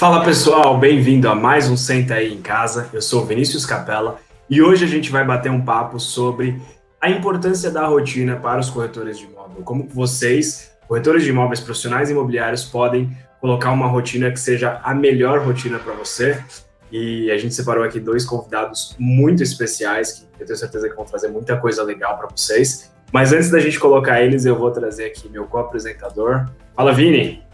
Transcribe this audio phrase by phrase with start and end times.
[0.00, 2.88] Fala pessoal, bem-vindo a mais um Senta aí em Casa.
[2.90, 4.16] Eu sou Vinícius Capella
[4.48, 6.58] e hoje a gente vai bater um papo sobre
[6.98, 9.62] a importância da rotina para os corretores de imóvel.
[9.62, 15.44] Como vocês, corretores de imóveis profissionais imobiliários, podem colocar uma rotina que seja a melhor
[15.44, 16.42] rotina para você.
[16.90, 21.04] E a gente separou aqui dois convidados muito especiais que eu tenho certeza que vão
[21.04, 22.90] trazer muita coisa legal para vocês.
[23.12, 26.46] Mas antes da gente colocar eles, eu vou trazer aqui meu co-apresentador.
[26.74, 27.49] Fala, Vini!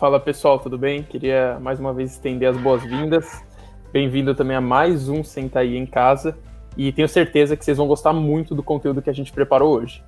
[0.00, 1.02] Fala pessoal, tudo bem?
[1.02, 3.44] Queria mais uma vez estender as boas-vindas.
[3.92, 6.38] Bem-vindo também a mais um Senta aí em Casa.
[6.74, 10.02] E tenho certeza que vocês vão gostar muito do conteúdo que a gente preparou hoje.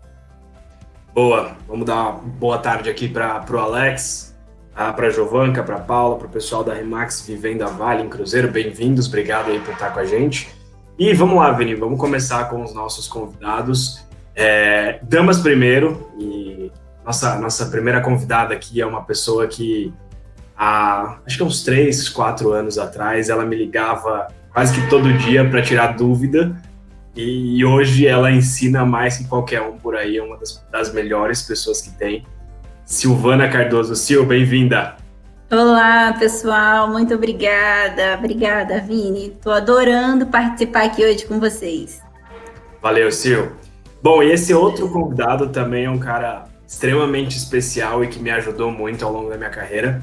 [1.13, 4.35] Boa, vamos dar uma boa tarde aqui para o Alex,
[4.75, 8.51] para a Jovanca, para a Paula, para o pessoal da Remax Vivenda Vale em Cruzeiro.
[8.51, 10.49] Bem-vindos, obrigado aí por estar com a gente.
[10.99, 14.03] E vamos lá, Vini, vamos começar com os nossos convidados.
[14.35, 16.62] É, damas primeiro, e
[17.05, 19.93] nossa, nossa primeira convidada aqui é uma pessoa que
[20.57, 25.49] há acho que uns três, quatro anos atrás ela me ligava quase que todo dia
[25.49, 26.57] para tirar dúvida
[27.15, 31.43] e hoje ela ensina mais que qualquer um por aí, é uma das, das melhores
[31.43, 32.25] pessoas que tem.
[32.87, 33.95] Silvana Cardoso.
[33.97, 34.97] Sil, bem-vinda.
[35.51, 38.17] Olá, pessoal, muito obrigada.
[38.19, 39.29] Obrigada, Vini.
[39.29, 42.01] Estou adorando participar aqui hoje com vocês.
[42.81, 43.53] Valeu, Sil.
[44.03, 48.71] Bom, e esse outro convidado também é um cara extremamente especial e que me ajudou
[48.71, 50.03] muito ao longo da minha carreira.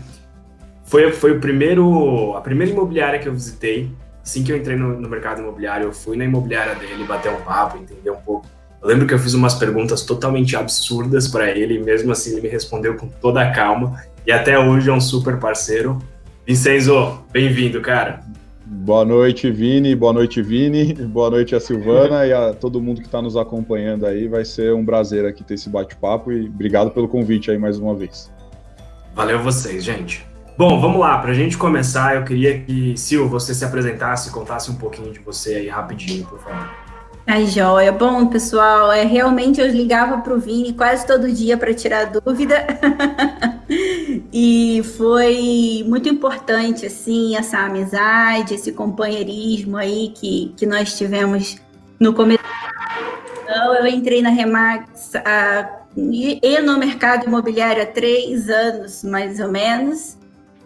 [0.83, 3.91] Foi, foi o primeiro, a primeira imobiliária que eu visitei.
[4.23, 7.41] Assim que eu entrei no, no mercado imobiliário, eu fui na imobiliária dele, bater um
[7.41, 8.45] papo, entender um pouco.
[8.81, 12.41] Eu lembro que eu fiz umas perguntas totalmente absurdas para ele, e mesmo assim ele
[12.41, 14.03] me respondeu com toda a calma.
[14.25, 15.97] E até hoje é um super parceiro.
[16.45, 18.21] Vincenzo, bem-vindo, cara.
[18.89, 19.93] Boa noite, Vini.
[19.93, 20.95] Boa noite, Vini.
[21.05, 24.27] Boa noite a Silvana e a todo mundo que está nos acompanhando aí.
[24.27, 27.93] Vai ser um prazer aqui ter esse bate-papo e obrigado pelo convite aí mais uma
[27.93, 28.33] vez.
[29.13, 30.25] Valeu vocês, gente.
[30.57, 31.19] Bom, vamos lá.
[31.19, 35.19] Para a gente começar, eu queria que, Sil, você se apresentasse, contasse um pouquinho de
[35.19, 36.67] você aí rapidinho, por favor.
[37.31, 37.91] Ai, joia.
[37.91, 42.65] Bom, pessoal, é, realmente eu ligava para o Vini quase todo dia para tirar dúvida.
[44.33, 51.58] e foi muito importante, assim, essa amizade, esse companheirismo aí que, que nós tivemos
[51.99, 52.43] no começo.
[53.43, 59.52] Então, eu entrei na Remax a, e no mercado imobiliário há três anos, mais ou
[59.52, 60.17] menos.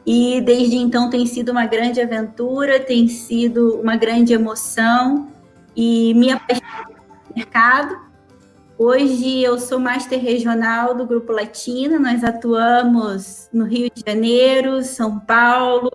[0.07, 5.32] E desde então tem sido uma grande aventura, tem sido uma grande emoção
[5.75, 8.13] e me apaixonei pelo mercado
[8.77, 15.19] Hoje eu sou master regional do Grupo Latino, nós atuamos no Rio de Janeiro, São
[15.19, 15.91] Paulo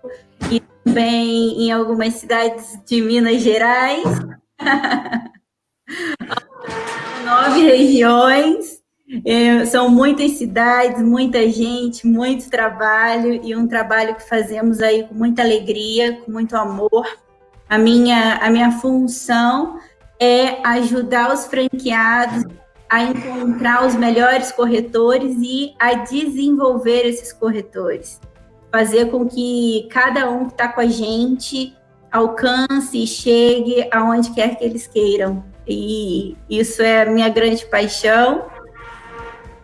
[0.50, 4.04] e também em algumas cidades de Minas Gerais.
[7.26, 8.80] Nove regiões,
[9.24, 15.14] é, são muitas cidades, muita gente, muito trabalho e um trabalho que fazemos aí com
[15.14, 17.06] muita alegria, com muito amor.
[17.68, 19.78] A minha, a minha função
[20.18, 22.44] é ajudar os franqueados
[22.88, 28.20] a encontrar os melhores corretores e a desenvolver esses corretores.
[28.72, 31.76] Fazer com que cada um que está com a gente
[32.10, 35.44] alcance e chegue aonde quer que eles queiram.
[35.66, 38.46] E isso é a minha grande paixão.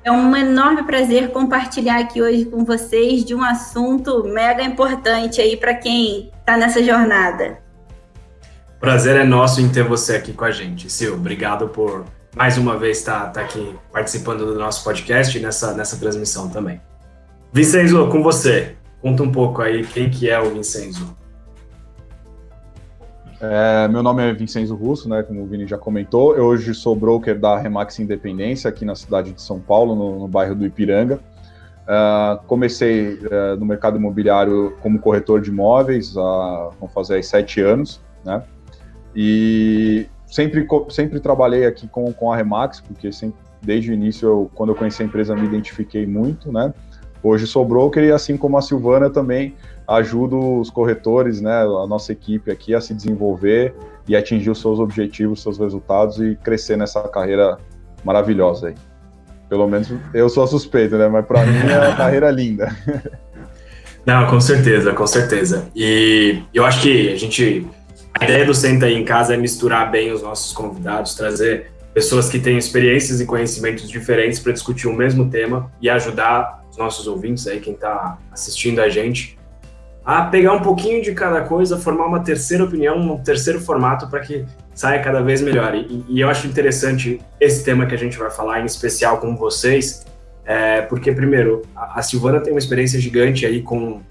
[0.04, 5.56] É um enorme prazer compartilhar aqui hoje com vocês de um assunto mega importante aí
[5.56, 7.63] para quem está nessa jornada.
[8.84, 10.92] Prazer é nosso em ter você aqui com a gente.
[10.92, 12.04] Sil, obrigado por
[12.36, 16.50] mais uma vez estar tá, tá aqui participando do nosso podcast e nessa, nessa transmissão
[16.50, 16.82] também.
[17.50, 21.16] Vincenzo, com você, conta um pouco aí quem que é o Vincenzo.
[23.40, 26.36] É, meu nome é Vincenzo Russo, né, como o Vini já comentou.
[26.36, 30.28] Eu hoje sou broker da Remax Independência, aqui na cidade de São Paulo, no, no
[30.28, 31.20] bairro do Ipiranga.
[31.84, 37.62] Uh, comecei uh, no mercado imobiliário como corretor de imóveis, há, vão fazer aí sete
[37.62, 38.42] anos, né?
[39.14, 44.50] E sempre, sempre trabalhei aqui com, com a Remax, porque sempre, desde o início, eu,
[44.54, 46.72] quando eu conheci a empresa, me identifiquei muito, né?
[47.22, 49.54] Hoje sou broker e, assim como a Silvana, também
[49.88, 53.74] ajudo os corretores, né, a nossa equipe aqui a se desenvolver
[54.08, 57.58] e atingir os seus objetivos, seus resultados e crescer nessa carreira
[58.04, 58.74] maravilhosa aí.
[59.48, 61.08] Pelo menos eu sou suspeito, né?
[61.08, 62.74] Mas para mim é uma carreira linda.
[64.04, 65.68] Não, com certeza, com certeza.
[65.74, 67.66] E eu acho que a gente
[68.20, 72.28] a ideia do Senta aí em Casa é misturar bem os nossos convidados, trazer pessoas
[72.28, 77.06] que têm experiências e conhecimentos diferentes para discutir o mesmo tema e ajudar os nossos
[77.06, 79.38] ouvintes aí, quem está assistindo a gente,
[80.04, 84.20] a pegar um pouquinho de cada coisa, formar uma terceira opinião, um terceiro formato para
[84.20, 84.44] que
[84.74, 85.74] saia cada vez melhor.
[85.74, 89.36] E, e, eu acho interessante esse tema que a gente vai falar, em especial com
[89.36, 90.04] vocês,
[90.44, 94.02] é, porque, primeiro, a, a Silvana tem uma experiência gigante aí com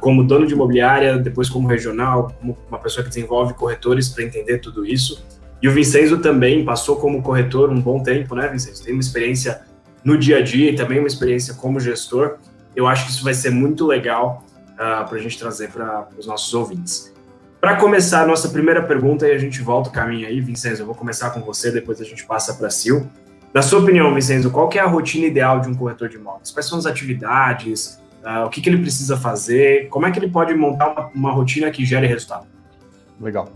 [0.00, 4.58] como dono de imobiliária, depois como regional, como uma pessoa que desenvolve corretores para entender
[4.58, 5.24] tudo isso.
[5.60, 8.82] E o Vincenzo também passou como corretor um bom tempo, né, Vincenzo?
[8.84, 9.62] Tem uma experiência
[10.04, 12.38] no dia a dia e também uma experiência como gestor.
[12.74, 16.26] Eu acho que isso vai ser muito legal uh, para a gente trazer para os
[16.26, 17.12] nossos ouvintes.
[17.60, 20.96] Para começar nossa primeira pergunta, e a gente volta o caminho aí, Vincenzo, eu vou
[20.96, 23.06] começar com você, depois a gente passa para a Sil.
[23.54, 26.50] Na sua opinião, Vincenzo, qual é a rotina ideal de um corretor de imóveis?
[26.50, 28.01] Quais são as atividades?
[28.22, 29.88] Uh, o que, que, ele precisa fazer?
[29.88, 32.46] Como é que ele pode montar uma, uma rotina que gere resultado?
[33.20, 33.48] Legal.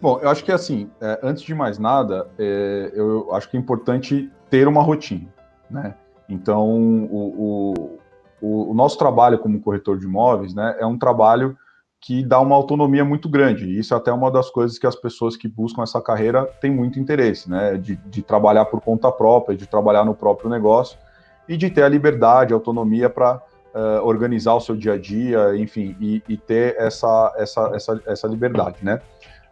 [0.00, 3.60] Bom, eu acho que assim, é, antes de mais nada, é, eu acho que é
[3.60, 5.28] importante ter uma rotina,
[5.70, 5.94] né?
[6.26, 6.66] Então,
[7.10, 7.98] o,
[8.40, 11.56] o, o, nosso trabalho como corretor de imóveis, né, é um trabalho
[12.00, 13.66] que dá uma autonomia muito grande.
[13.66, 16.70] E isso é até uma das coisas que as pessoas que buscam essa carreira têm
[16.70, 17.76] muito interesse, né?
[17.76, 20.98] De, de trabalhar por conta própria, de trabalhar no próprio negócio
[21.46, 23.42] e de ter a liberdade, a autonomia para
[23.74, 28.26] uh, organizar o seu dia a dia, enfim, e, e ter essa, essa, essa, essa
[28.26, 29.00] liberdade, né?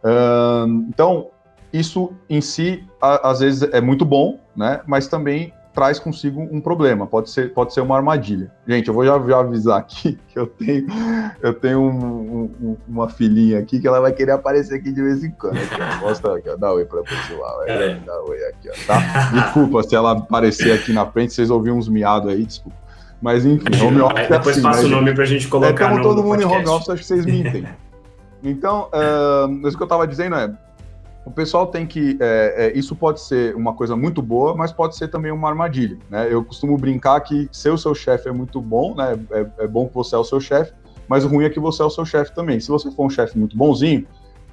[0.03, 1.29] Uh, então,
[1.71, 4.81] isso em si, a, às vezes, é muito bom, né?
[4.85, 8.51] Mas também traz consigo um problema, pode ser, pode ser uma armadilha.
[8.67, 10.87] Gente, eu vou já, já avisar aqui que eu tenho,
[11.41, 15.23] eu tenho um, um, uma filhinha aqui que ela vai querer aparecer aqui de vez
[15.23, 15.57] em quando.
[15.57, 16.07] Aqui, ó.
[16.07, 16.57] Mostra aqui, ó.
[16.57, 17.63] dá oi para pessoal.
[17.63, 19.31] É, dá oi aqui, ó, tá?
[19.31, 22.88] Desculpa se ela aparecer aqui na frente, vocês ouviram uns miados aí, desculpa.
[23.21, 24.19] Mas enfim, home office.
[24.19, 25.71] É depois assim, passa né, o nome para a gente colocar.
[25.71, 26.53] Estamos é, todo mundo podcast.
[26.53, 27.67] em home office, acho que vocês me entendem.
[28.41, 30.49] Então, uh, isso que eu estava dizendo é,
[31.25, 32.17] o pessoal tem que.
[32.19, 35.97] É, é, isso pode ser uma coisa muito boa, mas pode ser também uma armadilha.
[36.09, 36.27] Né?
[36.31, 39.19] Eu costumo brincar que ser o seu chefe é muito bom, né?
[39.31, 40.73] É, é, bom que você é o seu chefe,
[41.07, 42.59] mas o ruim é que você é o seu chefe também.
[42.59, 44.07] Se você for um chefe muito bonzinho,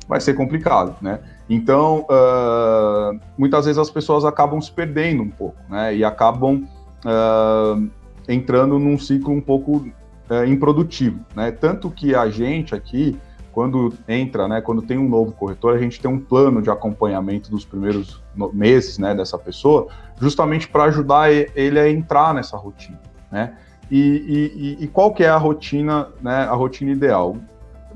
[0.09, 1.21] vai ser complicado, né?
[1.49, 5.95] Então, uh, muitas vezes as pessoas acabam se perdendo um pouco, né?
[5.95, 6.69] E acabam
[7.05, 7.91] uh,
[8.29, 11.51] entrando num ciclo um pouco uh, improdutivo, né?
[11.51, 13.19] Tanto que a gente aqui
[13.57, 17.51] quando entra, né, quando tem um novo corretor, a gente tem um plano de acompanhamento
[17.51, 19.89] dos primeiros meses, né, dessa pessoa,
[20.21, 23.01] justamente para ajudar ele a entrar nessa rotina,
[23.33, 23.57] né?
[23.91, 27.39] E, e, e, qual que é a rotina, né, a rotina ideal?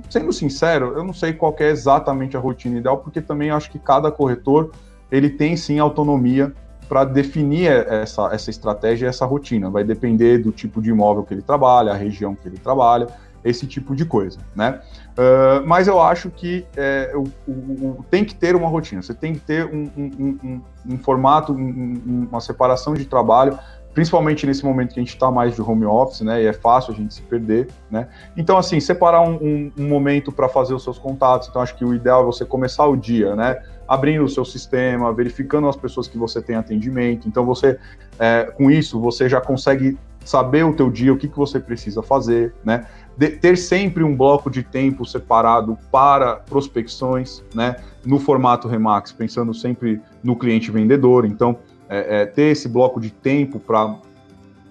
[0.08, 3.78] Sendo sincero, eu não sei qual é exatamente a rotina ideal, porque também acho que
[3.78, 4.70] cada corretor
[5.12, 6.54] ele tem sim autonomia
[6.90, 9.70] para definir essa, essa estratégia e essa rotina.
[9.70, 13.06] Vai depender do tipo de imóvel que ele trabalha, a região que ele trabalha,
[13.44, 14.80] esse tipo de coisa, né?
[15.12, 17.52] Uh, mas eu acho que é, o, o,
[18.00, 20.62] o, tem que ter uma rotina, você tem que ter um, um, um,
[20.94, 23.56] um formato, uma separação de trabalho,
[23.92, 26.42] principalmente nesse momento que a gente está mais de home office, né?
[26.42, 28.08] E é fácil a gente se perder, né?
[28.36, 31.48] Então, assim, separar um, momento para fazer os seus contatos.
[31.48, 33.60] Então, acho que o ideal é você começar o dia, né?
[33.88, 37.26] Abrindo o seu sistema, verificando as pessoas que você tem atendimento.
[37.26, 37.78] Então, você,
[38.18, 42.02] é, com isso, você já consegue saber o teu dia, o que, que você precisa
[42.02, 42.86] fazer, né?
[43.20, 49.52] de, ter sempre um bloco de tempo separado para prospecções, né, no formato Remax, pensando
[49.52, 51.26] sempre no cliente vendedor.
[51.26, 51.58] Então,
[51.90, 53.98] é, é, ter esse bloco de tempo para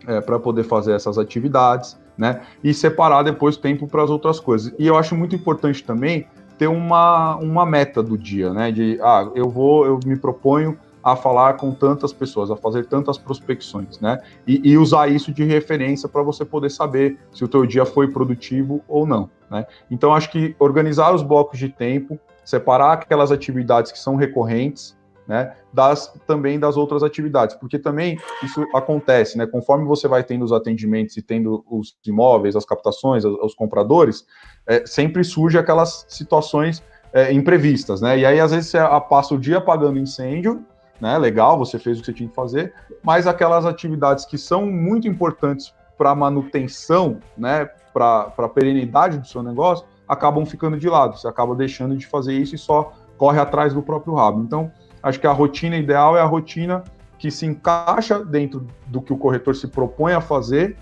[0.08, 4.74] é, poder fazer essas atividades, né, e separar depois tempo para as outras coisas.
[4.80, 6.28] E eu acho muito importante também
[6.58, 11.16] ter uma, uma meta do dia, né, de, ah, eu vou, eu me proponho a
[11.16, 14.20] falar com tantas pessoas, a fazer tantas prospecções, né?
[14.46, 18.10] E, e usar isso de referência para você poder saber se o teu dia foi
[18.10, 19.66] produtivo ou não, né?
[19.90, 24.98] Então acho que organizar os blocos de tempo, separar aquelas atividades que são recorrentes,
[25.30, 25.54] né?
[25.72, 29.46] Das também das outras atividades, porque também isso acontece, né?
[29.46, 34.26] Conforme você vai tendo os atendimentos e tendo os imóveis, as captações, os, os compradores,
[34.66, 36.84] é, sempre surge aquelas situações
[37.14, 38.18] é, imprevistas, né?
[38.18, 40.66] E aí às vezes você passa o dia apagando incêndio
[41.00, 41.18] né?
[41.18, 45.08] Legal, você fez o que você tinha que fazer, mas aquelas atividades que são muito
[45.08, 51.18] importantes para manutenção, né, para a perenidade do seu negócio, acabam ficando de lado.
[51.18, 54.42] Você acaba deixando de fazer isso e só corre atrás do próprio rabo.
[54.42, 56.84] Então, acho que a rotina ideal é a rotina
[57.18, 60.78] que se encaixa dentro do que o corretor se propõe a fazer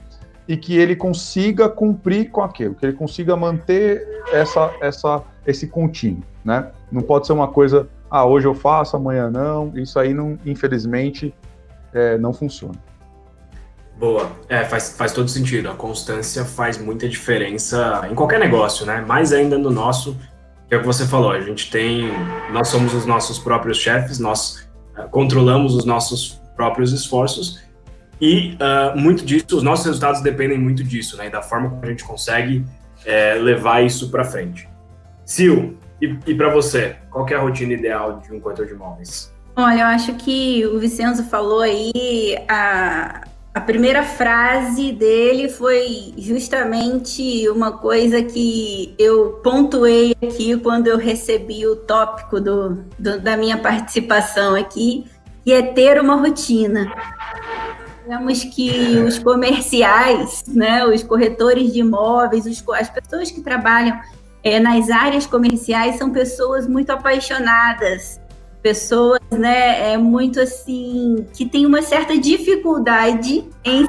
[0.47, 6.23] e que ele consiga cumprir com aquilo, que ele consiga manter essa, essa, esse contínuo,
[6.45, 6.71] né?
[6.91, 9.71] Não pode ser uma coisa ah, hoje eu faço, amanhã não.
[9.75, 11.33] Isso aí, não, infelizmente,
[11.93, 12.75] é, não funciona.
[13.97, 14.29] Boa.
[14.47, 15.69] É, faz, faz todo sentido.
[15.69, 19.01] A constância faz muita diferença em qualquer negócio, né?
[19.01, 20.15] Mais ainda no nosso,
[20.69, 21.31] é o que você falou.
[21.31, 22.11] A gente tem.
[22.51, 27.61] Nós somos os nossos próprios chefes, nós uh, controlamos os nossos próprios esforços
[28.19, 31.29] e uh, muito disso, os nossos resultados dependem muito disso, né?
[31.29, 32.65] Da forma como a gente consegue
[33.05, 34.67] é, levar isso para frente.
[35.25, 39.31] Sil, e, e para você, qual é a rotina ideal de um corretor de imóveis?
[39.55, 43.26] Olha, eu acho que o Vicenzo falou aí a,
[43.57, 51.65] a primeira frase dele foi justamente uma coisa que eu pontuei aqui quando eu recebi
[51.65, 55.05] o tópico do, do da minha participação aqui,
[55.43, 56.93] que é ter uma rotina.
[58.07, 63.99] Vemos que os comerciais, né, os corretores de imóveis, os, as pessoas que trabalham
[64.43, 68.21] é, nas áreas comerciais são pessoas muito apaixonadas
[68.61, 73.85] pessoas, né, é muito assim, que tem uma certa dificuldade em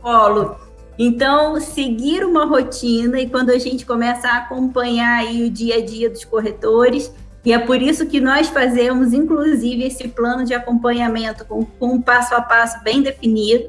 [0.00, 0.56] polo.
[0.98, 5.84] Então, seguir uma rotina e quando a gente começa a acompanhar aí o dia a
[5.84, 7.12] dia dos corretores,
[7.44, 12.00] e é por isso que nós fazemos, inclusive, esse plano de acompanhamento com, com um
[12.00, 13.68] passo a passo bem definido,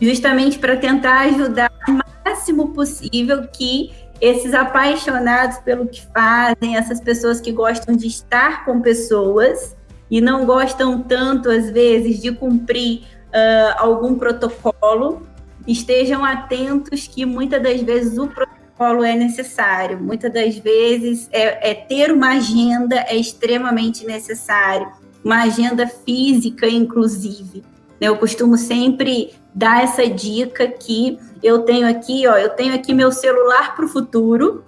[0.00, 3.90] justamente para tentar ajudar o máximo possível que
[4.20, 9.76] esses apaixonados pelo que fazem, essas pessoas que gostam de estar com pessoas
[10.10, 15.22] e não gostam tanto, às vezes, de cumprir uh, algum protocolo,
[15.66, 21.74] estejam atentos que muitas das vezes o protocolo é necessário, muitas das vezes é, é
[21.74, 24.88] ter uma agenda é extremamente necessário,
[25.24, 27.62] uma agenda física, inclusive.
[28.00, 33.10] Eu costumo sempre dar essa dica que eu tenho aqui, ó, eu tenho aqui meu
[33.10, 34.64] celular para o futuro.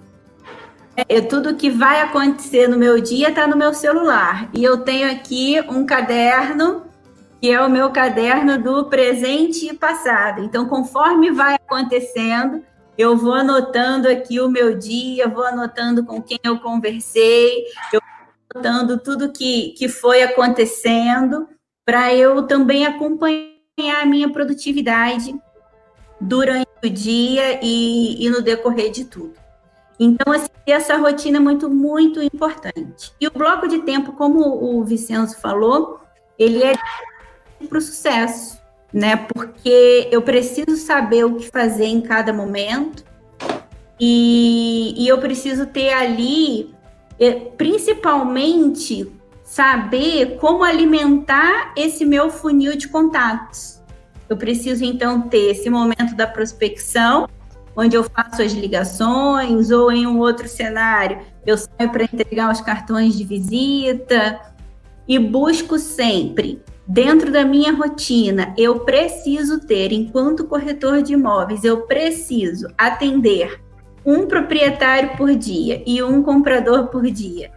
[1.07, 4.49] É, tudo que vai acontecer no meu dia está no meu celular.
[4.53, 6.83] E eu tenho aqui um caderno,
[7.39, 10.43] que é o meu caderno do presente e passado.
[10.43, 12.61] Então, conforme vai acontecendo,
[12.97, 18.61] eu vou anotando aqui o meu dia, vou anotando com quem eu conversei, eu vou
[18.61, 21.47] anotando tudo que, que foi acontecendo
[21.85, 23.50] para eu também acompanhar
[23.89, 25.33] a minha produtividade
[26.19, 29.33] durante o dia e, e no decorrer de tudo.
[29.99, 33.11] Então, assim, essa rotina é muito, muito importante.
[33.19, 35.99] E o bloco de tempo, como o Vicenzo falou,
[36.37, 36.73] ele é
[37.67, 38.59] para o sucesso,
[38.91, 39.15] né?
[39.15, 43.03] Porque eu preciso saber o que fazer em cada momento
[43.99, 46.73] e, e eu preciso ter ali,
[47.19, 49.11] eh, principalmente,
[49.51, 53.81] saber como alimentar esse meu funil de contatos.
[54.29, 57.27] Eu preciso então ter esse momento da prospecção,
[57.75, 62.61] onde eu faço as ligações, ou em um outro cenário, eu saio para entregar os
[62.61, 64.39] cartões de visita
[65.05, 71.81] e busco sempre dentro da minha rotina, eu preciso ter, enquanto corretor de imóveis, eu
[71.81, 73.61] preciso atender
[74.05, 77.51] um proprietário por dia e um comprador por dia.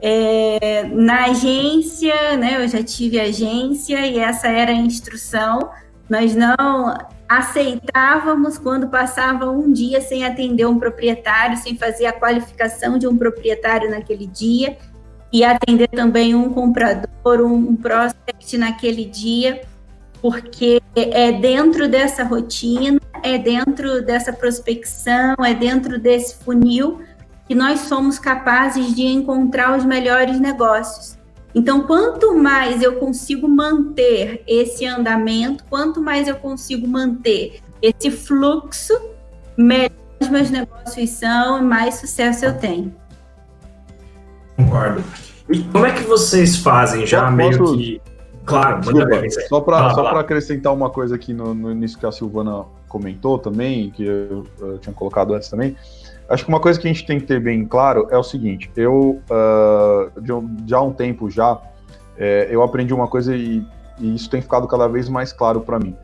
[0.00, 5.70] É, na agência, né, eu já tive agência e essa era a instrução.
[6.08, 6.96] Nós não
[7.28, 13.16] aceitávamos quando passava um dia sem atender um proprietário, sem fazer a qualificação de um
[13.16, 14.76] proprietário naquele dia
[15.32, 19.62] e atender também um comprador, um prospect naquele dia,
[20.22, 27.00] porque é dentro dessa rotina, é dentro dessa prospecção, é dentro desse funil
[27.48, 31.16] que nós somos capazes de encontrar os melhores negócios.
[31.54, 38.92] Então, quanto mais eu consigo manter esse andamento, quanto mais eu consigo manter esse fluxo,
[39.56, 42.94] melhor os meus negócios são e mais sucesso eu tenho.
[44.56, 45.02] Concordo.
[45.48, 47.36] E como é que vocês fazem já Posso...
[47.36, 48.02] meio que.
[48.44, 52.64] Claro, Desculpa, só para só acrescentar uma coisa aqui no, no, início que a Silvana
[52.86, 55.76] comentou também, que eu, eu tinha colocado antes também.
[56.28, 58.70] Acho que uma coisa que a gente tem que ter bem claro é o seguinte:
[58.76, 61.60] eu, uh, de, há um tempo já,
[62.16, 63.64] é, eu aprendi uma coisa e,
[63.98, 65.94] e, isso tem ficado cada vez mais claro para mim.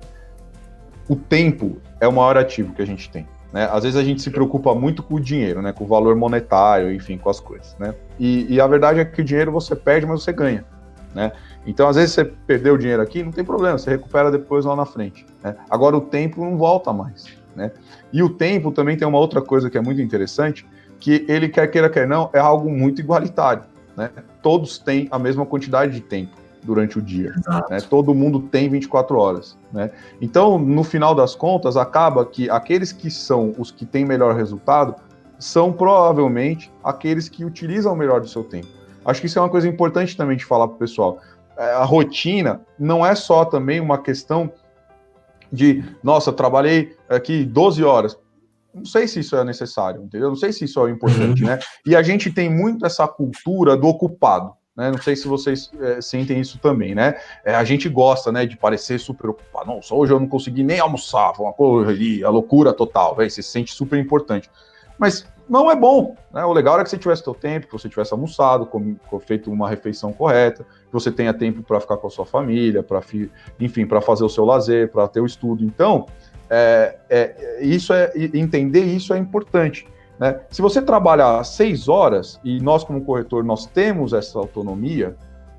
[1.09, 3.27] O tempo é o maior ativo que a gente tem.
[3.53, 3.69] Né?
[3.71, 5.73] Às vezes a gente se preocupa muito com o dinheiro, né?
[5.73, 7.77] com o valor monetário, enfim, com as coisas.
[7.79, 7.95] Né?
[8.19, 10.65] E, e a verdade é que o dinheiro você perde, mas você ganha.
[11.15, 11.33] Né?
[11.67, 14.75] Então, às vezes você perdeu o dinheiro aqui, não tem problema, você recupera depois lá
[14.75, 15.27] na frente.
[15.43, 15.55] Né?
[15.69, 17.27] Agora, o tempo não volta mais.
[17.55, 17.71] Né?
[18.13, 20.67] E o tempo também tem uma outra coisa que é muito interessante,
[20.99, 23.65] que ele quer queira quer não, é algo muito igualitário.
[23.97, 24.11] Né?
[24.43, 27.33] Todos têm a mesma quantidade de tempo durante o dia.
[27.69, 27.81] Né?
[27.81, 29.59] Todo mundo tem 24 horas.
[29.73, 29.91] Né?
[30.21, 34.95] Então, no final das contas, acaba que aqueles que são os que têm melhor resultado
[35.39, 38.69] são provavelmente aqueles que utilizam melhor do seu tempo.
[39.05, 41.19] Acho que isso é uma coisa importante também de falar para o pessoal.
[41.57, 44.53] É, a rotina não é só também uma questão
[45.53, 48.19] de, nossa, trabalhei aqui 12 horas.
[48.75, 50.31] Não sei se isso é necessário, entendeu?
[50.31, 51.49] Não sei se isso é importante, uhum.
[51.51, 51.59] né?
[51.85, 54.55] E a gente tem muito essa cultura do ocupado.
[54.75, 54.91] Né?
[54.91, 57.21] Não sei se vocês é, sentem isso também, né?
[57.45, 59.67] É, a gente gosta, né, de parecer super ocupado.
[59.67, 63.51] Nossa, hoje eu não consegui nem almoçar, foi uma correria, loucura total, véio, você se
[63.51, 64.51] sente super importante.
[65.03, 66.15] Mas não é bom.
[66.33, 66.45] Né?
[66.45, 69.51] O legal é que você tivesse seu tempo, que você tivesse almoçado, com, com, feito
[69.51, 73.01] uma refeição correta, que você tenha tempo para ficar com a sua família, para
[73.59, 75.65] enfim, para fazer o seu lazer, para ter o estudo.
[75.65, 76.07] Então,
[76.49, 79.89] é, é, isso é entender isso é importante.
[80.21, 80.39] Né?
[80.51, 85.17] Se você trabalhar seis horas e nós como corretor nós temos essa autonomia,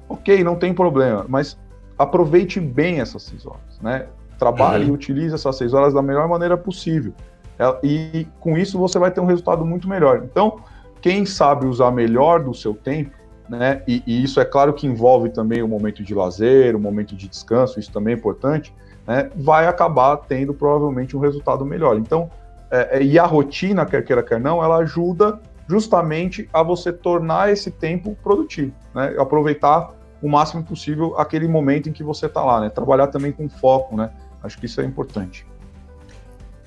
[0.07, 1.59] ok, não tem problema, mas
[1.99, 4.07] aproveite bem essas seis horas, né?
[4.39, 4.91] Trabalhe uhum.
[4.91, 7.13] e utilize essas seis horas da melhor maneira possível.
[7.59, 10.23] É, e com isso você vai ter um resultado muito melhor.
[10.23, 10.57] Então,
[11.01, 13.11] quem sabe usar melhor do seu tempo,
[13.49, 13.83] né?
[13.87, 17.27] E, e, isso é claro que envolve também o momento de lazer, o momento de
[17.27, 18.73] descanso, isso também é importante,
[19.05, 19.29] né?
[19.35, 21.97] Vai acabar tendo provavelmente um resultado melhor.
[21.97, 22.29] Então,
[22.71, 27.51] é, é, e a rotina, quer queira, quer não, ela ajuda justamente a você tornar
[27.51, 29.13] esse tempo produtivo, né?
[29.17, 32.69] Aproveitar o máximo possível aquele momento em que você está lá, né?
[32.69, 34.09] Trabalhar também com foco, né?
[34.41, 35.45] Acho que isso é importante.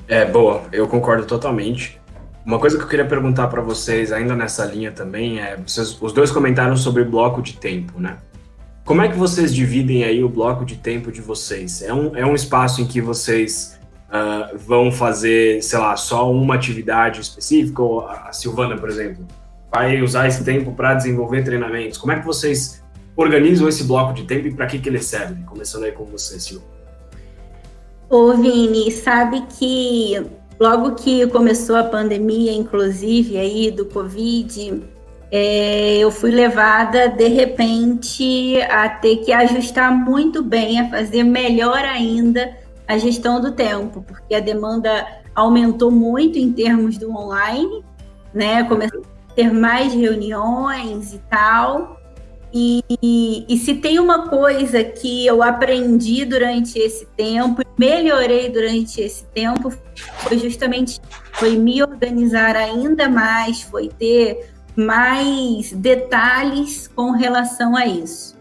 [0.09, 2.01] É, boa, eu concordo totalmente.
[2.45, 6.13] Uma coisa que eu queria perguntar para vocês, ainda nessa linha também, é: vocês, os
[6.13, 8.19] dois comentaram sobre bloco de tempo, né?
[8.85, 11.83] Como é que vocês dividem aí o bloco de tempo de vocês?
[11.83, 13.77] É um, é um espaço em que vocês
[14.09, 17.83] uh, vão fazer, sei lá, só uma atividade específica?
[17.83, 19.27] Ou a Silvana, por exemplo,
[19.73, 21.99] vai usar esse tempo para desenvolver treinamentos?
[21.99, 22.81] Como é que vocês
[23.17, 25.43] organizam esse bloco de tempo e para que, que ele serve?
[25.43, 26.76] Começando aí com você, Silvana.
[28.09, 30.15] Ô, Vini, sabe que
[30.61, 34.83] logo que começou a pandemia, inclusive aí do Covid,
[35.31, 41.79] é, eu fui levada de repente a ter que ajustar muito bem, a fazer melhor
[41.79, 47.85] ainda a gestão do tempo, porque a demanda aumentou muito em termos do online,
[48.33, 48.63] né?
[48.65, 51.96] Começou a ter mais reuniões e tal.
[52.53, 52.83] E,
[53.49, 59.73] e, se tem uma coisa que eu aprendi durante esse tempo, melhorei durante esse tempo,
[60.21, 61.01] foi justamente
[61.33, 68.37] foi me organizar ainda mais, foi ter mais detalhes com relação a isso.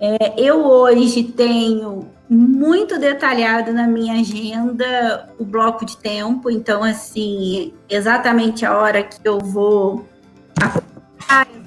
[0.00, 7.72] É, eu hoje tenho muito detalhado na minha agenda o bloco de tempo, então assim,
[7.88, 10.06] exatamente a hora que eu vou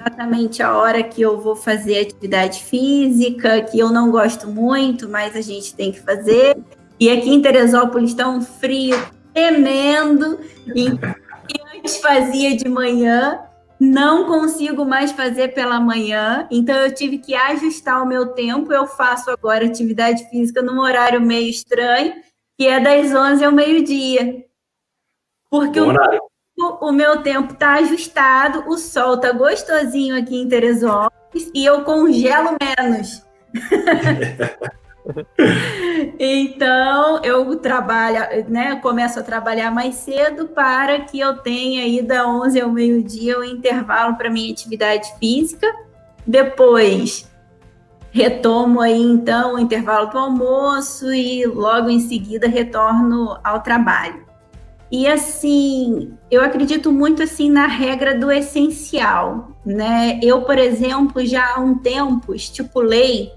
[0.04, 5.36] exatamente a hora que eu vou fazer atividade física, que eu não gosto muito, mas
[5.36, 6.58] a gente tem que fazer.
[7.00, 8.98] E aqui em Teresópolis está um frio
[9.34, 10.40] tremendo,
[10.76, 10.88] e
[11.76, 13.40] antes fazia de manhã,
[13.80, 18.72] não consigo mais fazer pela manhã, então eu tive que ajustar o meu tempo.
[18.72, 22.14] Eu faço agora atividade física num horário meio estranho,
[22.58, 24.46] que é das 11 ao meio-dia.
[25.50, 26.22] Porque Bom horário
[26.58, 32.56] o meu tempo está ajustado, o sol está gostosinho aqui em Teresópolis e eu congelo
[32.62, 33.24] menos.
[36.20, 38.76] então eu trabalho, né?
[38.78, 43.44] Começo a trabalhar mais cedo para que eu tenha aí da 11 ao meio-dia o
[43.44, 45.68] intervalo para minha atividade física.
[46.26, 47.30] Depois
[48.12, 54.24] retomo aí então o intervalo do almoço e logo em seguida retorno ao trabalho.
[54.94, 60.20] E assim, eu acredito muito assim na regra do essencial, né?
[60.22, 63.34] Eu, por exemplo, já há um tempo estipulei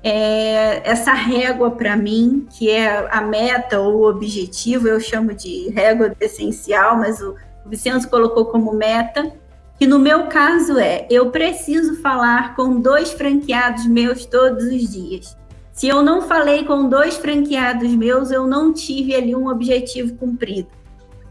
[0.00, 5.68] é, essa régua para mim, que é a meta ou o objetivo, eu chamo de
[5.70, 7.34] régua do essencial, mas o,
[7.66, 9.32] Vicente colocou como meta,
[9.76, 15.36] que no meu caso é, eu preciso falar com dois franqueados meus todos os dias.
[15.76, 20.68] Se eu não falei com dois franqueados meus, eu não tive ali um objetivo cumprido.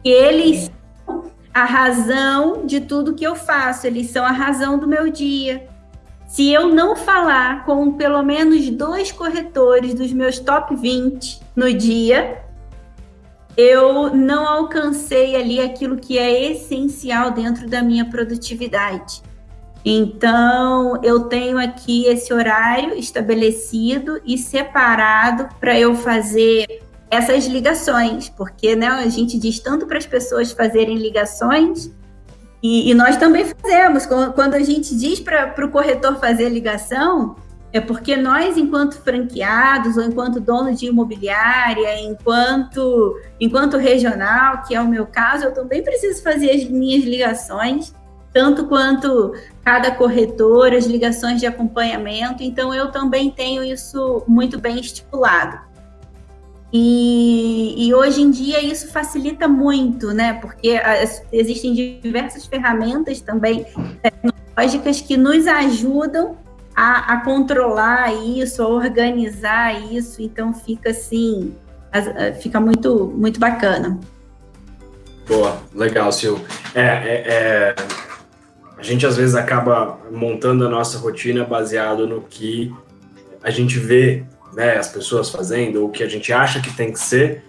[0.03, 0.71] E eles
[1.03, 5.67] são a razão de tudo que eu faço, eles são a razão do meu dia.
[6.27, 12.43] Se eu não falar com pelo menos dois corretores dos meus top 20 no dia,
[13.58, 19.23] eu não alcancei ali aquilo que é essencial dentro da minha produtividade.
[19.88, 28.76] Então, eu tenho aqui esse horário estabelecido e separado para eu fazer essas ligações, porque
[28.76, 31.91] né, a gente diz tanto para as pessoas fazerem ligações,
[32.63, 34.08] e, e, nós também fazemos.
[34.08, 37.36] Quando a gente diz para o corretor fazer ligação,
[37.71, 44.82] é porque nós, enquanto franqueados, ou enquanto dono de imobiliária, enquanto, enquanto regional, que é
[44.82, 47.93] o meu caso, eu também preciso fazer as minhas ligações
[48.36, 52.43] tanto quanto cada corretor, as ligações de acompanhamento.
[52.43, 55.58] Então, eu também tenho isso muito bem estipulado.
[56.74, 60.34] E, e hoje em dia isso facilita muito, né?
[60.34, 63.65] Porque as, existem diversas ferramentas também
[64.02, 66.36] tecnológicas que nos ajudam
[66.76, 70.21] a, a, controlar isso, a organizar isso.
[70.21, 71.56] Então, fica assim,
[72.41, 73.98] fica muito, muito bacana.
[75.26, 76.36] Boa, legal, Sil.
[76.76, 77.76] É, é, é,
[78.86, 82.74] gente às vezes acaba montando a nossa rotina baseado no que
[83.43, 86.91] a gente vê né, as pessoas fazendo, ou o que a gente acha que tem
[86.91, 87.43] que ser,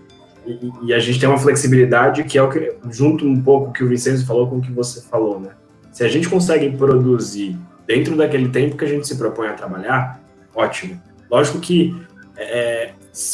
[0.44, 3.82] e, e, a gente tem uma flexibilidade que é o que, junto um pouco que
[3.82, 5.50] o Vincenzo falou com o que você falou, né?
[5.90, 10.20] Se a gente consegue produzir dentro daquele tempo que a gente se propõe a trabalhar,
[10.54, 11.00] ótimo.
[11.28, 11.96] Lógico que
[12.36, 12.90] é,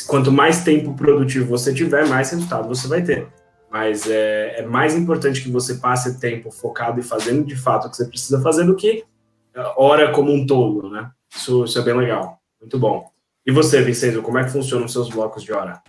[0.06, 3.26] quanto mais tempo produtivo você tiver, mais resultado você vai ter.
[3.72, 7.90] Mas é, é, mais importante que você passe tempo focado e fazendo de fato o
[7.90, 9.02] que você precisa fazer do que
[9.54, 11.10] é, hora como um todo, né?
[11.34, 12.38] Isso, isso é bem legal.
[12.60, 13.06] Muito bom.
[13.46, 15.80] E você, Vincenzo, como é que funcionam os seus blocos de hora?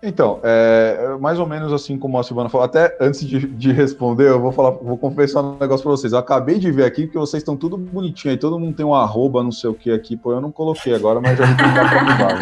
[0.00, 4.28] Então, é, mais ou menos assim como a Silvana falou, até antes de, de responder,
[4.28, 6.12] eu vou falar, vou confessar um negócio para vocês.
[6.12, 8.94] Eu acabei de ver aqui que vocês estão tudo bonitinho aí, todo mundo tem um
[8.94, 11.88] arroba, não sei o que aqui, pô, eu não coloquei agora, mas já que dá
[11.88, 12.38] para mudar.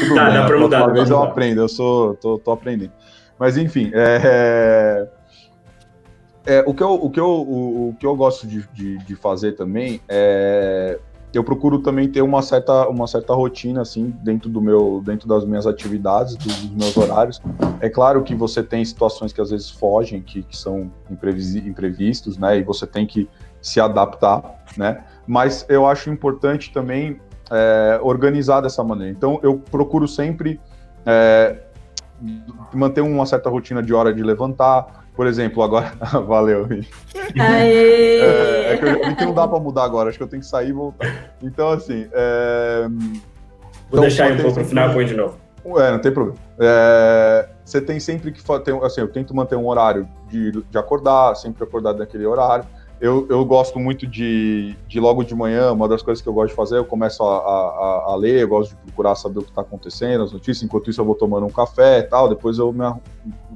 [0.00, 0.84] Tudo tá, bem, dá para mudar.
[0.84, 2.92] Uma vez eu aprendo, eu sou, tô, tô aprendendo.
[3.38, 5.08] Mas enfim, é,
[6.46, 9.16] é, o, que eu, o, que eu, o, o que eu gosto de, de, de,
[9.16, 10.98] fazer também é
[11.32, 15.44] eu procuro também ter uma certa, uma certa rotina assim dentro do meu dentro das
[15.44, 17.42] minhas atividades dos, dos meus horários.
[17.80, 22.58] É claro que você tem situações que às vezes fogem que, que são imprevistos né
[22.58, 23.28] e você tem que
[23.60, 25.04] se adaptar né.
[25.26, 27.20] Mas eu acho importante também
[27.50, 29.12] é, organizar dessa maneira.
[29.12, 30.60] Então eu procuro sempre
[31.04, 31.62] é,
[32.72, 35.04] manter uma certa rotina de hora de levantar.
[35.14, 35.92] Por exemplo, agora.
[36.26, 36.66] Valeu,
[37.38, 38.20] Aê!
[38.20, 40.42] É, é que eu vi que não dá para mudar agora, acho que eu tenho
[40.42, 41.34] que sair e voltar.
[41.42, 42.08] Então, assim.
[42.12, 42.88] É...
[42.88, 45.38] Vou então, deixar aí um pouco no final e põe de novo.
[45.78, 46.38] É, não tem problema.
[46.58, 48.42] É, você tem sempre que
[48.82, 52.66] assim, eu tento manter um horário de, de acordar, sempre acordar naquele horário.
[53.00, 56.50] Eu, eu gosto muito de, de logo de manhã, uma das coisas que eu gosto
[56.50, 59.50] de fazer, eu começo a, a, a ler, eu gosto de procurar saber o que
[59.50, 62.72] está acontecendo, as notícias, enquanto isso eu vou tomando um café e tal, depois eu
[62.72, 62.84] me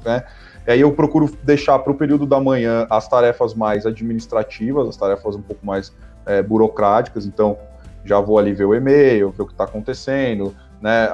[0.04, 0.24] né?
[0.66, 4.96] E aí eu procuro deixar para o período da manhã as tarefas mais administrativas, as
[4.96, 5.94] tarefas um pouco mais
[6.26, 7.56] é, burocráticas, então
[8.04, 11.08] já vou ali ver o e-mail, ver o que está acontecendo, né,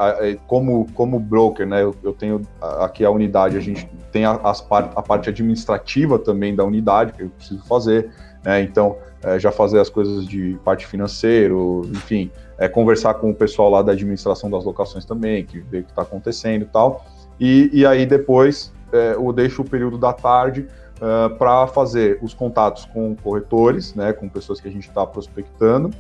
[0.46, 2.42] como, como broker, né, eu, tenho
[2.80, 7.22] aqui a unidade, a gente tem a, as a parte administrativa também da unidade que
[7.22, 8.10] eu preciso fazer,
[8.44, 13.34] né, então é, já fazer as coisas de parte financeiro, enfim, é, conversar com o
[13.34, 17.04] pessoal lá da administração das locações também, que vê o que está acontecendo e tal,
[17.40, 22.34] e, e aí depois é, eu deixo o período da tarde uh, para fazer os
[22.34, 25.90] contatos com corretores, né, com pessoas que a gente está prospectando,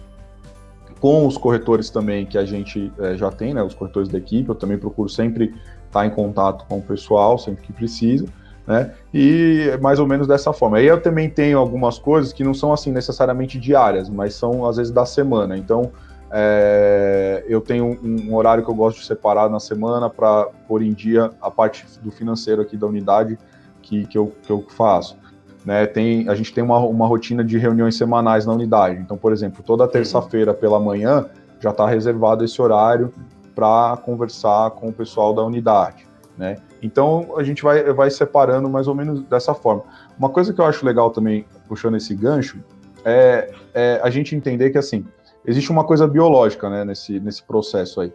[1.04, 4.48] com os corretores também que a gente é, já tem, né, os corretores da equipe,
[4.48, 5.48] eu também procuro sempre
[5.84, 8.24] estar tá em contato com o pessoal, sempre que precisa,
[8.66, 10.78] né, e é mais ou menos dessa forma.
[10.78, 14.78] Aí eu também tenho algumas coisas que não são assim necessariamente diárias, mas são às
[14.78, 15.92] vezes da semana, então
[16.30, 20.80] é, eu tenho um, um, horário que eu gosto de separar na semana para pôr
[20.80, 23.38] em dia a parte do financeiro aqui da unidade
[23.82, 25.18] que, que, eu, que eu faço.
[25.64, 29.00] Né, tem, a gente tem uma, uma rotina de reuniões semanais na unidade.
[29.00, 31.26] Então, por exemplo, toda terça-feira pela manhã
[31.58, 33.10] já está reservado esse horário
[33.54, 36.06] para conversar com o pessoal da unidade.
[36.36, 36.56] Né?
[36.82, 39.84] Então, a gente vai, vai separando mais ou menos dessa forma.
[40.18, 42.58] Uma coisa que eu acho legal também, puxando esse gancho,
[43.04, 45.06] é, é a gente entender que, assim,
[45.46, 48.12] existe uma coisa biológica né, nesse, nesse processo aí.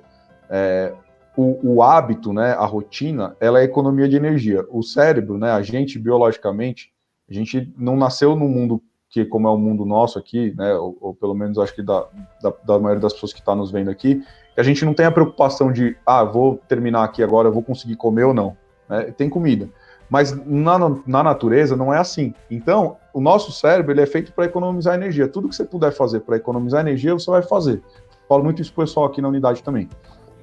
[0.49, 0.93] É,
[1.37, 4.65] o, o, hábito, né, a rotina, ela é economia de energia.
[4.69, 6.91] O cérebro, né, a gente biologicamente,
[7.29, 10.95] a gente não nasceu no mundo que, como é o mundo nosso aqui, né, ou,
[11.01, 12.05] ou pelo menos acho que da,
[12.41, 14.21] da, da maioria das pessoas que está nos vendo aqui,
[14.53, 17.95] que a gente não tem a preocupação de, ah, vou terminar aqui agora, vou conseguir
[17.95, 18.55] comer ou não.
[18.87, 19.13] Né?
[19.17, 19.67] Tem comida.
[20.09, 22.33] Mas na, na natureza não é assim.
[22.49, 25.27] Então, o nosso cérebro ele é feito para economizar energia.
[25.27, 27.81] Tudo que você puder fazer para economizar energia, você vai fazer.
[28.27, 29.87] Falo muito isso pessoal aqui na unidade também.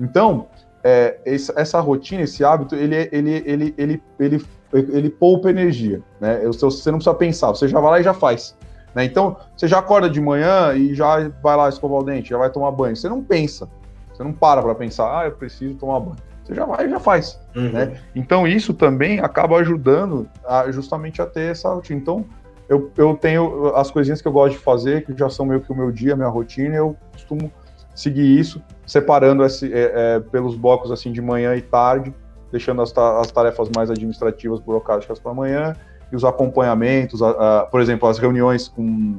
[0.01, 0.47] Então,
[0.85, 6.41] é, essa rotina, esse hábito, ele, ele, ele, ele, ele ele poupa energia, né?
[6.47, 8.57] Você não precisa pensar, você já vai lá e já faz.
[8.95, 9.05] Né?
[9.05, 12.51] Então, você já acorda de manhã e já vai lá escovar o dente, já vai
[12.51, 12.97] tomar banho.
[12.97, 13.69] Você não pensa,
[14.13, 16.17] você não para para pensar, ah, eu preciso tomar banho.
[16.43, 17.39] Você já vai e já faz.
[17.55, 17.73] Uhum.
[17.73, 18.01] Né?
[18.15, 22.01] Então, isso também acaba ajudando a, justamente a ter essa rotina.
[22.01, 22.25] Então,
[22.69, 25.71] eu, eu tenho as coisinhas que eu gosto de fazer, que já são meio que
[25.71, 27.53] o meu dia, minha rotina, eu costumo
[27.95, 32.15] seguir isso, separando esse, é, é, pelos blocos assim de manhã e tarde,
[32.57, 35.77] deixando as, ta as tarefas mais administrativas, burocráticas para amanhã,
[36.11, 39.19] e os acompanhamentos, a, a, por exemplo, as reuniões com,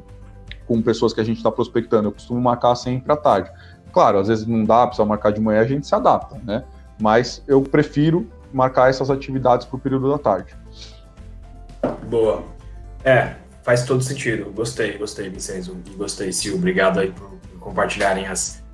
[0.66, 3.50] com pessoas que a gente está prospectando, eu costumo marcar sempre à tarde.
[3.92, 6.64] Claro, às vezes não dá, precisa marcar de manhã, a gente se adapta, né?
[7.00, 10.56] Mas eu prefiro marcar essas atividades para o período da tarde.
[12.08, 12.42] Boa.
[13.04, 14.50] É, faz todo sentido.
[14.50, 15.76] Gostei, gostei, Vincenzo.
[15.86, 16.56] E gostei, Sil.
[16.56, 18.64] Obrigado aí por compartilharem as,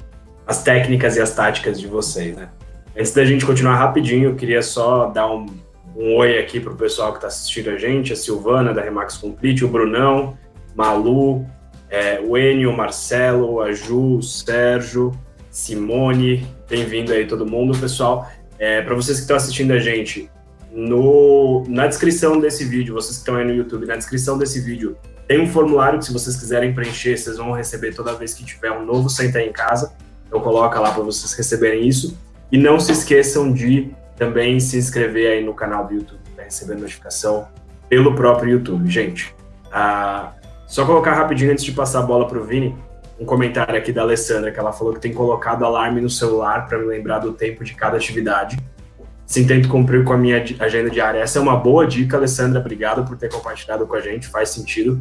[0.46, 2.48] as técnicas e as táticas de vocês, né?
[2.96, 5.46] Antes da gente continuar rapidinho, eu queria só dar um
[5.96, 9.64] um oi aqui o pessoal que está assistindo a gente, a Silvana da Remax Complete,
[9.64, 10.36] o Brunão,
[10.74, 11.46] Malu,
[11.88, 15.12] é, o Enio, o Marcelo, a Ju, o Sérgio,
[15.50, 18.28] Simone, bem-vindo aí todo mundo, pessoal.
[18.58, 20.28] É, para vocês que estão assistindo a gente,
[20.72, 24.96] no, na descrição desse vídeo, vocês que estão aí no YouTube, na descrição desse vídeo
[25.28, 28.70] tem um formulário que se vocês quiserem preencher, vocês vão receber toda vez que tiver
[28.72, 29.94] um novo Senta em Casa.
[30.26, 32.18] Então coloca lá para vocês receberem isso.
[32.50, 36.76] E não se esqueçam de também se inscrever aí no canal do YouTube para receber
[36.76, 37.48] notificação
[37.88, 39.34] pelo próprio YouTube, gente.
[39.72, 40.32] Ah,
[40.66, 42.76] só colocar rapidinho antes de passar a bola para o Vini,
[43.18, 46.78] um comentário aqui da Alessandra, que ela falou que tem colocado alarme no celular para
[46.78, 48.56] me lembrar do tempo de cada atividade.
[49.26, 51.18] Sim, tento cumprir com a minha agenda diária.
[51.18, 52.60] Essa é uma boa dica, Alessandra.
[52.60, 55.00] Obrigado por ter compartilhado com a gente, faz sentido.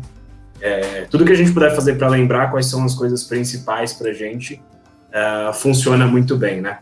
[0.61, 4.11] É, tudo que a gente puder fazer para lembrar quais são as coisas principais para
[4.11, 4.61] a gente
[5.09, 6.79] uh, funciona muito bem, né?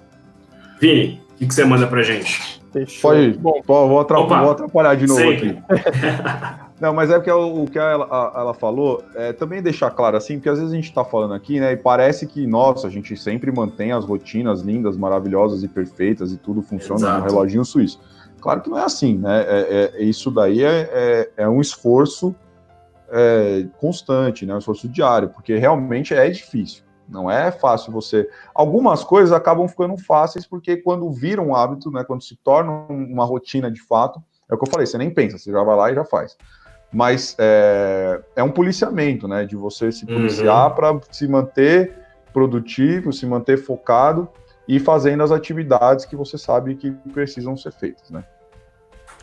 [0.82, 2.60] Vini, o que, que, você manda para a gente?
[3.02, 5.62] Pode, Bom, vou, atrapalhar, vou atrapalhar de novo Sempre.
[5.70, 6.62] aqui.
[6.82, 10.38] Não, mas é porque o, que ela, a, ela falou, é, também deixar claro assim,
[10.38, 13.15] porque às vezes a gente está falando aqui, né, e parece que, nossa, a gente
[13.15, 17.20] sempre mantém as rotinas lindas, maravilhosas e perfeitas e tudo funciona Exato.
[17.20, 18.00] no reloginho suíço.
[18.39, 19.46] Claro que não é assim, né?
[19.48, 22.34] É, é, isso daí é, é, é um esforço
[23.12, 24.56] é, constante, né?
[24.56, 26.82] Um esforço diário, porque realmente é difícil.
[27.12, 28.28] Não é fácil você.
[28.56, 32.04] Algumas coisas acabam ficando fáceis porque quando viram um hábito, né?
[32.04, 35.38] Quando se torna uma rotina de fato, é o que eu falei, você nem pensa,
[35.38, 36.38] você já vai lá e já faz
[36.91, 39.45] mas é, é um policiamento, né?
[39.45, 40.76] De você se policiar uhum.
[40.76, 41.95] para se manter
[42.34, 44.28] produtivo, se manter focado
[44.67, 48.24] e fazendo as atividades que você sabe que precisam ser feitas, né?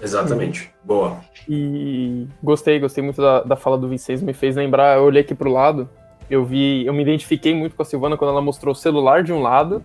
[0.00, 0.72] Exatamente.
[0.82, 1.18] Boa.
[1.48, 5.34] E gostei, gostei muito da, da fala do Vicente, me fez lembrar, eu olhei aqui
[5.34, 5.88] para o lado,
[6.30, 9.32] eu vi, eu me identifiquei muito com a Silvana quando ela mostrou o celular de
[9.32, 9.82] um lado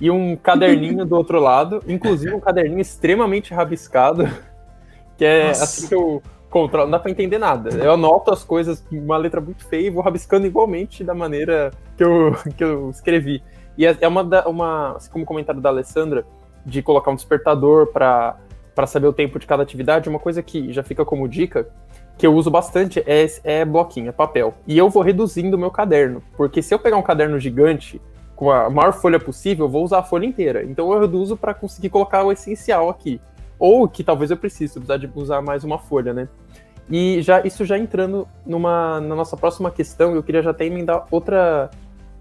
[0.00, 4.28] e um caderninho do outro lado, inclusive um caderninho extremamente rabiscado,
[5.16, 5.64] que é Nossa.
[5.64, 7.70] assim que eu controla, não dá pra entender nada.
[7.70, 11.72] Eu anoto as coisas com uma letra muito feia e vou rabiscando igualmente da maneira
[11.96, 13.42] que eu, que eu escrevi.
[13.76, 16.24] E é, é uma, uma assim como o comentário da Alessandra,
[16.64, 18.36] de colocar um despertador para
[18.86, 21.68] saber o tempo de cada atividade, uma coisa que já fica como dica,
[22.18, 24.52] que eu uso bastante é, é bloquinho, é papel.
[24.66, 28.00] E eu vou reduzindo o meu caderno, porque se eu pegar um caderno gigante,
[28.34, 30.64] com a maior folha possível, eu vou usar a folha inteira.
[30.64, 33.20] Então eu reduzo para conseguir colocar o essencial aqui.
[33.58, 36.28] Ou que talvez eu precise, precisar de usar mais uma folha, né?
[36.90, 41.06] E já isso já entrando numa, na nossa próxima questão, eu queria já até emendar
[41.10, 41.70] outra,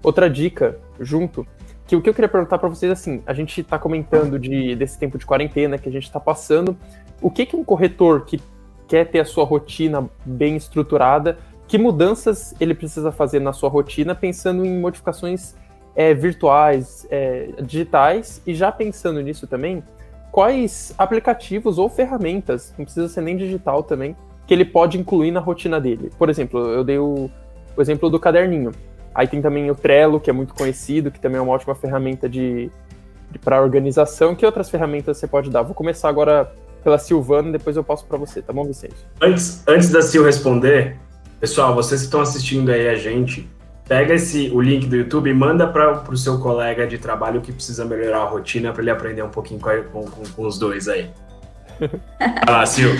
[0.03, 1.45] outra dica junto.
[1.85, 4.99] Que o que eu queria perguntar para vocês assim, a gente está comentando de, desse
[4.99, 6.75] tempo de quarentena que a gente está passando.
[7.21, 8.41] O que, que um corretor que
[8.87, 14.15] quer ter a sua rotina bem estruturada, que mudanças ele precisa fazer na sua rotina,
[14.15, 15.53] pensando em modificações
[15.95, 19.83] é, virtuais, é, digitais, e já pensando nisso também,
[20.31, 25.41] quais aplicativos ou ferramentas, não precisa ser nem digital também, que ele pode incluir na
[25.41, 26.09] rotina dele.
[26.17, 27.29] Por exemplo, eu dei o,
[27.75, 28.71] o exemplo do caderninho.
[29.13, 32.29] Aí tem também o Trello, que é muito conhecido, que também é uma ótima ferramenta
[32.29, 32.71] de,
[33.31, 34.35] de para organização.
[34.35, 35.63] Que outras ferramentas você pode dar?
[35.63, 38.95] Vou começar agora pela Silvana, depois eu passo para você, tá bom, Vicente?
[39.21, 40.97] Antes, antes da Sil responder,
[41.39, 43.49] pessoal, vocês que estão assistindo aí a gente,
[43.87, 47.51] pega esse, o link do YouTube e manda para o seu colega de trabalho que
[47.51, 51.09] precisa melhorar a rotina para ele aprender um pouquinho com, com, com os dois aí.
[52.47, 52.91] ah, Sil.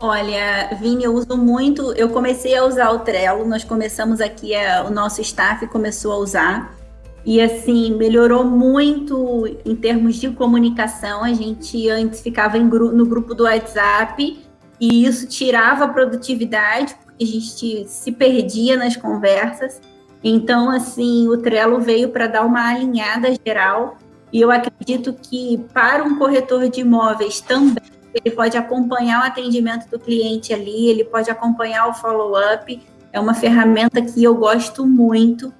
[0.00, 1.92] Olha, Vini, eu uso muito.
[1.94, 6.18] Eu comecei a usar o Trello, nós começamos aqui, a, o nosso staff começou a
[6.18, 6.77] usar.
[7.24, 11.22] E assim, melhorou muito em termos de comunicação.
[11.24, 14.38] A gente antes ficava gru no grupo do WhatsApp
[14.80, 19.80] e isso tirava a produtividade, a gente se perdia nas conversas.
[20.22, 23.98] Então, assim, o Trello veio para dar uma alinhada geral.
[24.32, 27.82] E eu acredito que para um corretor de imóveis também,
[28.14, 32.80] ele pode acompanhar o atendimento do cliente ali, ele pode acompanhar o follow-up.
[33.12, 35.52] É uma ferramenta que eu gosto muito.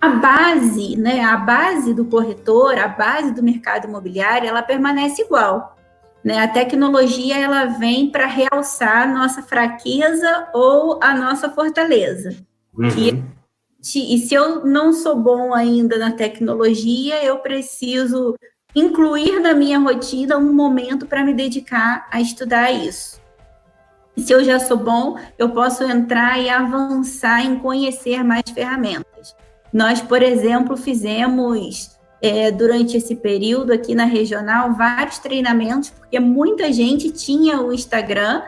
[0.00, 5.76] A base, né, a base do corretor, a base do mercado imobiliário, ela permanece igual.
[6.24, 6.38] Né?
[6.38, 12.34] A tecnologia ela vem para realçar a nossa fraqueza ou a nossa fortaleza.
[12.76, 12.88] Uhum.
[12.88, 18.34] E, e se eu não sou bom ainda na tecnologia, eu preciso
[18.74, 23.20] incluir na minha rotina um momento para me dedicar a estudar isso.
[24.16, 29.36] E se eu já sou bom, eu posso entrar e avançar em conhecer mais ferramentas.
[29.72, 36.72] Nós, por exemplo, fizemos é, durante esse período aqui na regional vários treinamentos, porque muita
[36.72, 38.42] gente tinha o Instagram,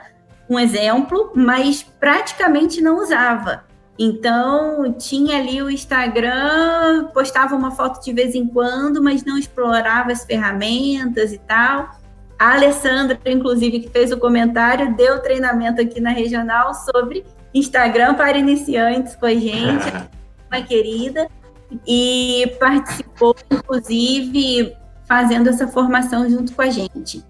[0.49, 3.65] um exemplo, mas praticamente não usava.
[4.03, 10.11] Então, tinha ali o Instagram, postava uma foto de vez em quando, mas não explorava
[10.11, 11.91] as ferramentas e tal.
[12.39, 18.39] A Alessandra, inclusive, que fez o comentário, deu treinamento aqui na regional sobre Instagram para
[18.39, 19.85] iniciantes com a gente,
[20.63, 21.29] querida,
[21.87, 24.75] e participou, inclusive,
[25.07, 27.25] fazendo essa formação junto com a gente.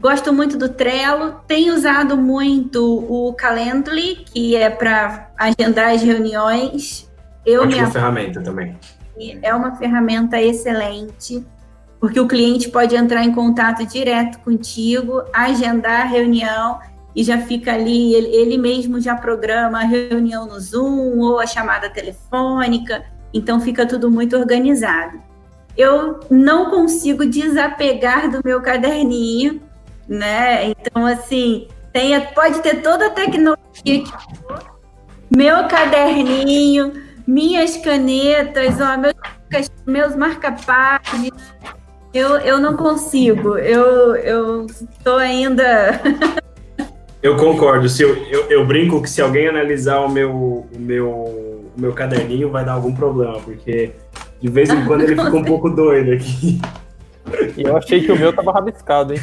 [0.00, 7.10] Gosto muito do Trello, tenho usado muito o Calendly, que é para agendar as reuniões.
[7.44, 7.92] Eu Ótima me...
[7.92, 8.76] ferramenta também.
[9.42, 11.44] É uma ferramenta excelente,
[11.98, 16.78] porque o cliente pode entrar em contato direto contigo, agendar a reunião
[17.14, 21.46] e já fica ali, ele, ele mesmo já programa a reunião no Zoom ou a
[21.46, 25.20] chamada telefônica, então fica tudo muito organizado.
[25.76, 29.62] Eu não consigo desapegar do meu caderninho,
[30.08, 30.64] né?
[30.64, 34.04] Então, assim, tem, pode ter toda a tecnologia que
[35.34, 36.92] meu caderninho,
[37.26, 41.32] minhas canetas, ó, meus, meus marca-páginas,
[42.12, 44.16] eu, eu não consigo, eu,
[45.04, 46.00] tô ainda...
[47.22, 51.08] eu concordo, se eu, eu, eu, brinco que se alguém analisar o meu, o meu,
[51.08, 53.92] o meu caderninho vai dar algum problema, porque
[54.40, 56.60] de vez em quando ele fica um pouco doido aqui.
[57.56, 59.20] E eu achei que o meu tava rabiscado, hein?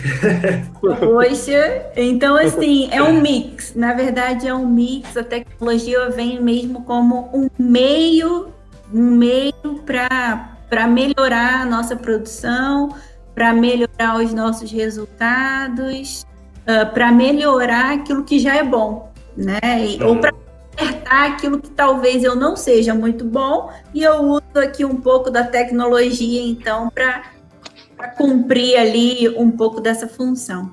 [0.80, 3.74] Poxa, então assim, é um mix.
[3.74, 5.18] Na verdade, é um mix.
[5.18, 8.50] A tecnologia vem mesmo como um meio,
[8.94, 9.54] um meio
[9.84, 12.94] para melhorar a nossa produção,
[13.34, 16.26] para melhorar os nossos resultados,
[16.68, 19.60] uh, ah, para melhorar aquilo que já é bom, né?
[19.80, 20.34] E, ou para
[20.78, 25.30] acertar aquilo que talvez eu não seja muito bom e eu uso aqui um pouco
[25.30, 27.36] da tecnologia, então, para
[27.96, 30.72] para cumprir ali um pouco dessa função.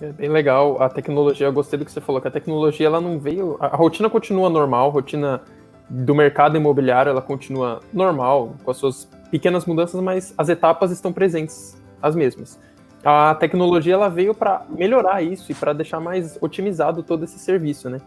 [0.00, 1.46] É bem legal a tecnologia.
[1.46, 3.56] Eu gostei do que você falou, que a tecnologia ela não veio.
[3.60, 5.42] A, rotina continua normal, a rotina
[5.88, 11.12] do mercado imobiliário ela continua normal, com as suas pequenas mudanças, mas as etapas estão
[11.12, 12.58] presentes, as mesmas.
[13.04, 17.90] A tecnologia ela veio para melhorar isso e para deixar mais otimizado todo esse serviço,
[17.90, 18.00] né?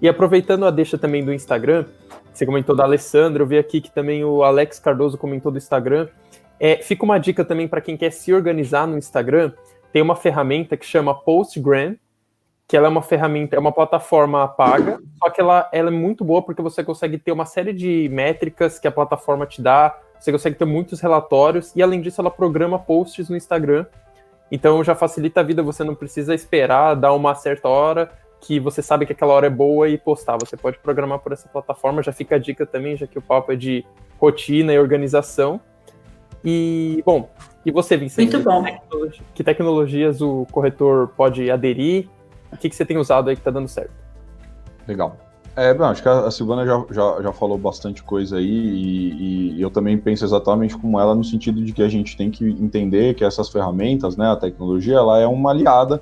[0.00, 1.84] E aproveitando a deixa também do Instagram,
[2.32, 6.08] você comentou da Alessandra, eu vi aqui que também o Alex Cardoso comentou do Instagram.
[6.58, 9.52] É, fica uma dica também para quem quer se organizar no Instagram.
[9.92, 11.96] Tem uma ferramenta que chama Postgram,
[12.66, 16.24] que ela é uma ferramenta, é uma plataforma paga, só que ela, ela é muito
[16.24, 20.32] boa porque você consegue ter uma série de métricas que a plataforma te dá, você
[20.32, 23.84] consegue ter muitos relatórios, e além disso ela programa posts no Instagram,
[24.52, 28.82] então já facilita a vida, você não precisa esperar dar uma certa hora, que você
[28.82, 32.12] sabe que aquela hora é boa e postar, você pode programar por essa plataforma, já
[32.12, 33.82] fica a dica também, já que o papo é de
[34.20, 35.58] rotina e organização,
[36.44, 37.30] e, bom,
[37.64, 38.36] e você, Vicente?
[38.36, 38.64] Muito bom.
[39.34, 42.08] Que tecnologias o corretor pode aderir?
[42.52, 43.92] O que, que você tem usado aí que está dando certo?
[44.86, 45.16] Legal.
[45.54, 49.62] É, bom, acho que a Silvana já, já, já falou bastante coisa aí e, e,
[49.62, 53.14] eu também penso exatamente como ela no sentido de que a gente tem que entender
[53.14, 56.00] que essas ferramentas, né, a tecnologia, ela é uma aliada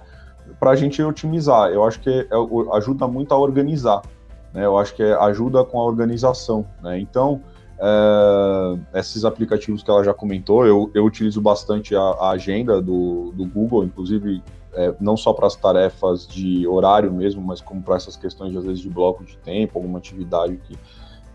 [0.61, 1.71] para a gente otimizar.
[1.71, 4.03] Eu acho que é, ajuda muito a organizar,
[4.55, 7.43] né, eu acho que é, ajuda com a organização, né, então
[7.83, 13.33] Uh, esses aplicativos que ela já comentou, eu, eu utilizo bastante a, a agenda do,
[13.35, 14.43] do Google, inclusive
[14.75, 18.65] é, não só para as tarefas de horário mesmo, mas como para essas questões, às
[18.65, 20.79] vezes, de bloco de tempo, alguma atividade que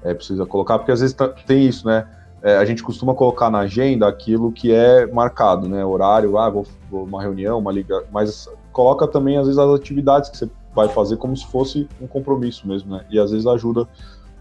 [0.03, 2.07] é, precisa colocar, porque às vezes tem isso, né?
[2.41, 5.83] É, a gente costuma colocar na agenda aquilo que é marcado, né?
[5.83, 10.29] Horário, ah, vou, vou uma reunião, uma liga, mas coloca também, às vezes, as atividades
[10.29, 13.05] que você vai fazer como se fosse um compromisso mesmo, né?
[13.09, 13.87] E às vezes ajuda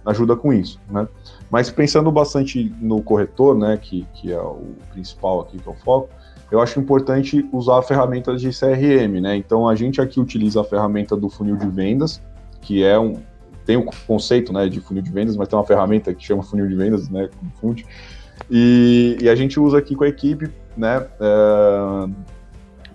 [0.04, 1.08] ajuda com isso, né?
[1.50, 6.10] Mas pensando bastante no corretor, né, que, que é o principal aqui que o foco,
[6.54, 9.36] eu acho importante usar ferramentas de CRM, né?
[9.36, 12.22] Então a gente aqui utiliza a ferramenta do funil de vendas,
[12.60, 13.16] que é um
[13.66, 16.42] tem o um conceito, né, de funil de vendas, mas tem uma ferramenta que chama
[16.42, 17.86] funil de vendas, né, confunde.
[18.50, 21.06] E, e a gente usa aqui com a equipe, né?
[21.18, 22.08] É,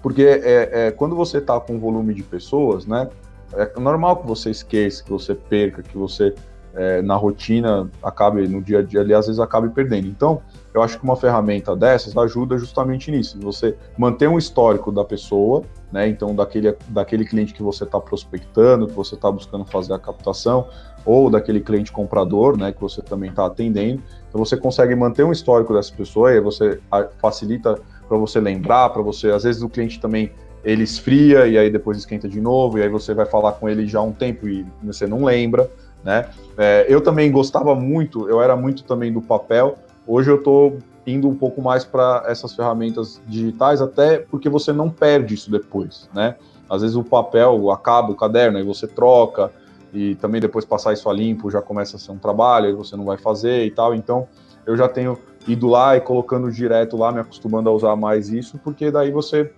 [0.02, 3.10] porque é, é, quando você está com volume de pessoas, né?
[3.54, 6.34] É normal que você esqueça, que você perca, que você
[6.80, 10.08] é, na rotina acabe, no dia a dia ali, às vezes acabe perdendo.
[10.08, 10.42] Então,
[10.74, 15.64] eu acho que uma ferramenta dessas ajuda justamente nisso, você manter um histórico da pessoa,
[15.92, 16.08] né?
[16.08, 20.70] Então, daquele, daquele cliente que você está prospectando, que você está buscando fazer a captação,
[21.04, 22.72] ou daquele cliente comprador, né?
[22.72, 24.02] Que você também está atendendo.
[24.30, 26.80] Então, você consegue manter um histórico dessa pessoa e você
[27.22, 27.78] facilita
[28.08, 30.32] para você lembrar, para você, às vezes o cliente também
[30.64, 33.86] ele esfria e aí depois esquenta de novo, e aí você vai falar com ele
[33.88, 35.70] já há um tempo e você não lembra
[36.04, 36.30] né?
[36.58, 39.76] É, eu também gostava muito, eu era muito também do papel.
[40.08, 44.90] Hoje eu estou indo um pouco mais para essas ferramentas digitais, até porque você não
[44.90, 46.36] perde isso depois, né?
[46.70, 49.52] Às vezes o papel acaba, o caderno, aí você troca,
[49.94, 52.96] e também depois passar isso a limpo já começa a ser um trabalho, aí você
[52.96, 53.96] não vai fazer e tal.
[53.96, 54.28] Então
[54.66, 58.60] eu já tenho ido lá e colocando direto lá, me acostumando a usar mais isso,
[58.64, 59.52] porque daí você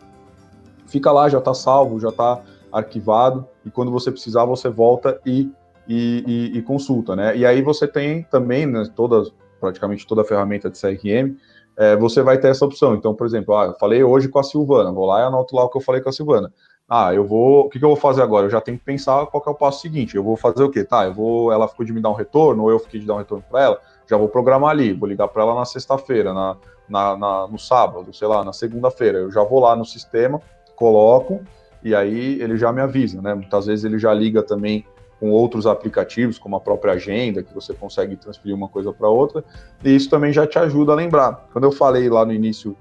[0.88, 5.52] fica lá, já está salvo, já está arquivado, e quando você precisar, você volta e,
[5.88, 6.24] e,
[6.54, 7.36] e, e consulta, né?
[7.36, 11.36] E aí você tem também, né, todas, praticamente toda a ferramenta de CRM,
[11.78, 12.96] é, você vai ter essa opção.
[12.96, 15.64] Então, por exemplo, ah, eu falei hoje com a Silvana, vou lá e anoto lá
[15.64, 16.52] o que eu falei com a Silvana.
[16.94, 17.68] Ah, eu vou.
[17.68, 18.48] O que, que eu vou fazer agora?
[18.48, 20.16] Eu já tenho que pensar qual que é o passo seguinte.
[20.16, 20.84] Eu vou fazer o quê?
[20.84, 21.50] Tá, eu vou.
[21.50, 23.64] Ela ficou de me dar um retorno, ou eu fiquei de dar um retorno para
[23.64, 23.80] ela.
[24.10, 26.58] Já vou programar ali, vou ligar para ela na sexta-feira, na,
[26.90, 29.20] na, na, no sábado, sei lá, na segunda-feira.
[29.20, 30.42] Eu já vou lá no sistema,
[30.76, 31.40] coloco,
[31.82, 33.34] e aí ele já me avisa, né?
[33.36, 34.86] Muitas vezes ele já liga também
[35.22, 39.43] com outros aplicativos, como a própria agenda, que você consegue transferir uma coisa para outra,
[39.86, 41.47] e isso também já te ajuda a lembrar.
[41.53, 42.76] Quando eu falei lá no início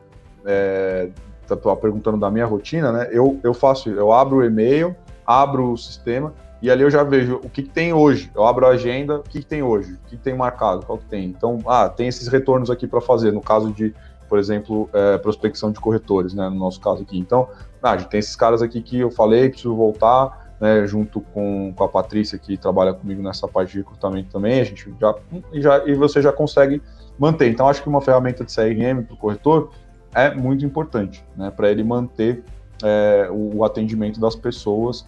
[0.47, 1.11] é,
[1.47, 3.09] tá perguntando da minha rotina, né?
[3.13, 6.33] Eu, eu faço, eu abro o e-mail, abro o sistema
[6.63, 8.31] e ali eu já vejo o que, que tem hoje.
[8.35, 10.99] Eu abro a agenda, o que, que tem hoje, o que, que tem marcado, qual
[10.99, 11.27] que tem.
[11.27, 13.95] Então, ah, tem esses retornos aqui para fazer, no caso de,
[14.29, 16.49] por exemplo, é, prospecção de corretores, né?
[16.49, 17.19] No nosso caso aqui.
[17.19, 17.49] Então,
[17.83, 21.89] ah, tem esses caras aqui que eu falei, preciso voltar, né, junto com, com a
[21.89, 25.15] Patrícia, que trabalha comigo nessa parte de recrutamento também, a gente já,
[25.55, 26.83] já e você já consegue
[27.19, 27.51] manter.
[27.51, 29.71] Então, acho que uma ferramenta de CRM para o corretor
[30.15, 32.45] é muito importante, né, para ele manter
[32.83, 35.07] é, o, o, atendimento das pessoas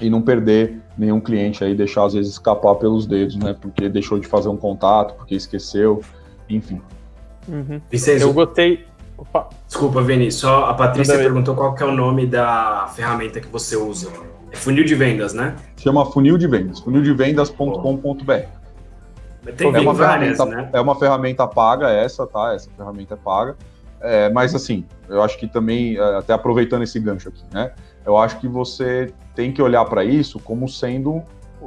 [0.00, 4.18] e não perder nenhum cliente aí, deixar às vezes escapar pelos dedos, né, porque deixou
[4.18, 6.02] de fazer um contato, porque esqueceu,
[6.48, 6.80] enfim.
[7.48, 7.80] Uhum.
[8.20, 8.84] eu gostei.
[9.16, 9.48] Opa.
[9.66, 13.76] Desculpa, Vini, só a Patrícia perguntou qual que é o nome da ferramenta que você
[13.76, 14.10] usa.
[14.52, 15.56] É funil de vendas, né?
[15.76, 18.32] Chama funil de vendas, funildevendas.com.br.
[19.56, 20.70] Tem é uma várias, ferramenta, né?
[20.72, 22.54] É uma ferramenta paga essa, tá?
[22.54, 23.56] Essa ferramenta é paga.
[24.00, 27.72] É, mas assim, eu acho que também, é, até aproveitando esse gancho aqui, né?
[28.04, 31.22] Eu acho que você tem que olhar para isso como sendo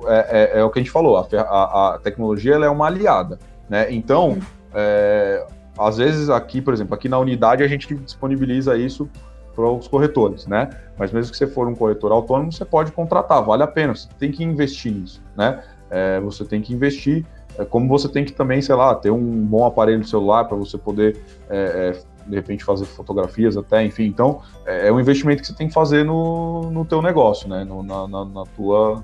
[0.08, 3.38] é, é, é, o que a gente falou, a, a, a tecnologia é uma aliada,
[3.70, 3.92] né?
[3.94, 4.40] Então,
[4.74, 5.46] é,
[5.78, 9.10] às vezes aqui, por exemplo, aqui na unidade a gente disponibiliza isso
[9.56, 10.70] para os corretores, né?
[10.98, 14.08] Mas mesmo que você for um corretor autônomo, você pode contratar, vale a pena, você
[14.18, 15.64] tem que investir nisso, né?
[15.90, 17.26] É, você tem que investir,
[17.58, 20.78] é, como você tem que também, sei lá, ter um bom aparelho celular para você
[20.78, 21.18] poder
[21.50, 21.96] é,
[22.26, 24.06] de repente fazer fotografias até, enfim.
[24.06, 27.64] Então, é, é um investimento que você tem que fazer no, no teu negócio, né?
[27.64, 29.04] No, na, na, na, tua...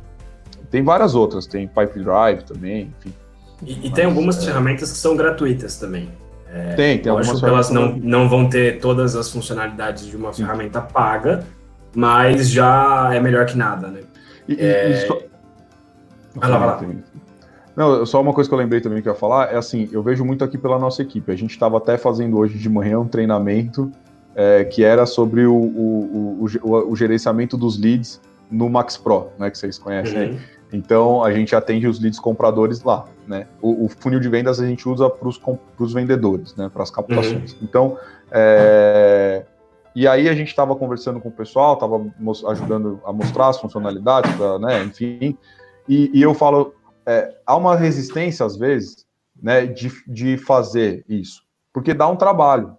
[0.71, 3.13] Tem várias outras, tem Pipe Drive também, enfim.
[3.63, 4.45] E, e Mas, tem algumas é...
[4.45, 6.09] ferramentas que são gratuitas também.
[6.51, 10.33] É, tem, tem algumas que elas não, não vão ter todas as funcionalidades de uma
[10.33, 11.45] ferramenta paga,
[11.93, 14.01] mas já é melhor que nada, né?
[14.47, 14.89] E, é...
[14.89, 15.19] e só...
[16.35, 16.81] Vai lá, vai lá.
[17.75, 20.03] Não, só uma coisa que eu lembrei também que eu ia falar é assim, eu
[20.03, 21.31] vejo muito aqui pela nossa equipe.
[21.31, 23.91] A gente estava até fazendo hoje de manhã um treinamento
[24.35, 28.19] é, que era sobre o, o, o, o, gerenciamento dos leads
[28.49, 30.39] no Max Pro, né, que vocês conhecem uhum.
[30.71, 33.47] Então a gente atende os leads compradores lá, né?
[33.61, 36.69] O, funil de vendas a gente usa para os vendedores, né?
[36.71, 37.53] Para as captações.
[37.53, 37.59] Uhum.
[37.63, 37.97] Então,
[38.31, 39.45] é,
[39.95, 42.05] e aí a gente estava conversando com o pessoal, estava
[42.51, 44.83] ajudando a mostrar as funcionalidades, pra, né?
[44.83, 45.35] Enfim,
[45.87, 49.07] e, e eu falo, é, há uma resistência, às vezes,
[49.41, 51.41] né, de, de fazer isso,
[51.73, 52.77] porque dá um trabalho.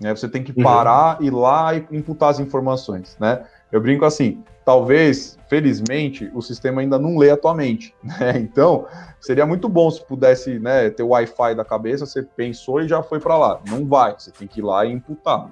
[0.00, 0.14] Né?
[0.14, 0.64] Você tem que uhum.
[0.64, 1.26] parar, uhum.
[1.26, 3.16] ir lá e imputar as informações.
[3.20, 3.44] Né?
[3.70, 7.92] Eu brinco assim, talvez, felizmente, o sistema ainda não lê a tua mente.
[8.04, 8.38] Né?
[8.38, 8.86] Então,
[9.20, 13.02] seria muito bom se pudesse né, ter o Wi-Fi da cabeça, você pensou e já
[13.02, 13.60] foi para lá.
[13.68, 15.50] Não vai, você tem que ir lá e imputar.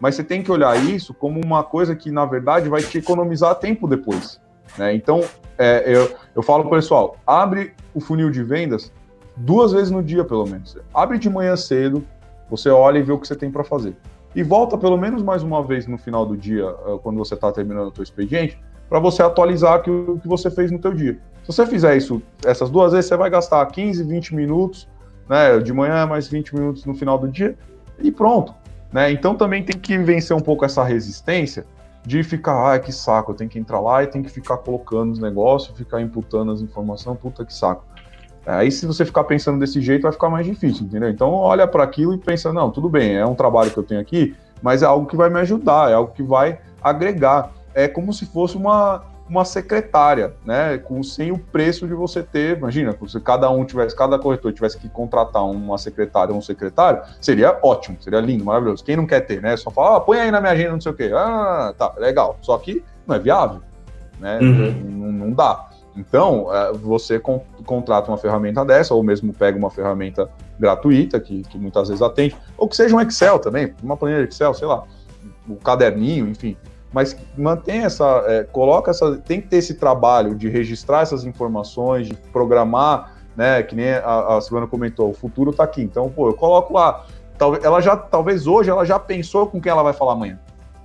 [0.00, 3.54] Mas você tem que olhar isso como uma coisa que, na verdade, vai te economizar
[3.54, 4.40] tempo depois.
[4.76, 4.92] Né?
[4.92, 5.22] Então,
[5.56, 8.92] é, eu, eu falo pessoal, abre o funil de vendas
[9.36, 10.76] duas vezes no dia, pelo menos.
[10.92, 12.04] Abre de manhã cedo,
[12.50, 13.96] você olha e vê o que você tem para fazer.
[14.34, 17.50] E volta pelo menos mais uma vez no final do dia, ah, quando você está
[17.50, 18.58] terminando o seu expediente,
[18.88, 21.18] para você atualizar o que você fez no teu dia.
[21.42, 24.88] Se você fizer isso essas duas vezes, você vai gastar 15, 20 minutos,
[25.28, 27.56] né, de manhã mais 20 minutos no final do dia
[27.98, 28.54] e pronto.
[28.92, 29.12] Né?
[29.12, 31.66] Então também tem que vencer um pouco essa resistência
[32.04, 35.12] de ficar, ah, que saco, eu tenho que entrar lá e tem que ficar colocando
[35.12, 37.84] os negócios, ficar imputando as informações, puta que saco.
[38.48, 41.10] Aí se você ficar pensando desse jeito vai ficar mais difícil, entendeu?
[41.10, 44.00] Então olha para aquilo e pensa, não, tudo bem, é um trabalho que eu tenho
[44.00, 47.50] aqui, mas é algo que vai me ajudar, é algo que vai agregar.
[47.74, 50.78] É como se fosse uma, uma secretária, né?
[50.78, 54.78] Com sem o preço de você ter, imagina, se cada um tivesse, cada corretor tivesse
[54.78, 58.82] que contratar uma secretária ou um secretário, seria ótimo, seria lindo, maravilhoso.
[58.82, 59.56] Quem não quer ter, né?
[59.56, 61.10] Só fala, ah, põe aí na minha agenda, não sei o quê.
[61.14, 62.38] Ah, tá, legal.
[62.40, 63.60] Só que não é viável,
[64.18, 64.38] né?
[64.40, 64.72] Uhum.
[64.84, 65.68] Não, não, dá.
[65.98, 67.20] Então, é, você
[67.66, 72.36] contrata uma ferramenta dessa, ou mesmo pega uma ferramenta gratuita, que, que muitas vezes atende,
[72.56, 74.84] ou que seja um Excel também, uma planilha de Excel, sei lá,
[75.48, 76.56] um caderninho, enfim.
[76.92, 82.06] Mas mantém essa, é, coloca essa, tem que ter esse trabalho de registrar essas informações,
[82.06, 86.28] de programar, né, que nem a, a Silvana comentou, o futuro está aqui, então, pô,
[86.28, 87.04] eu coloco lá,
[87.36, 90.38] talvez, ela já, talvez hoje ela já pensou com quem ela vai falar amanhã,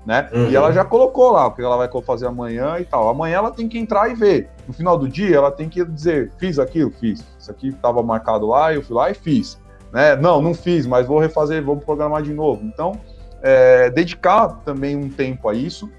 [0.05, 0.29] né?
[0.33, 0.49] Uhum.
[0.49, 3.07] E ela já colocou lá o que ela vai fazer amanhã e tal.
[3.07, 4.49] Amanhã ela tem que entrar e ver.
[4.67, 7.23] No final do dia, ela tem que dizer: fiz aquilo, fiz.
[7.39, 9.59] Isso aqui estava marcado lá, eu fui lá e fiz.
[9.91, 10.15] Né?
[10.15, 12.61] Não, não fiz, mas vou refazer, vou programar de novo.
[12.65, 12.93] Então,
[13.41, 15.89] é, dedicar também um tempo a isso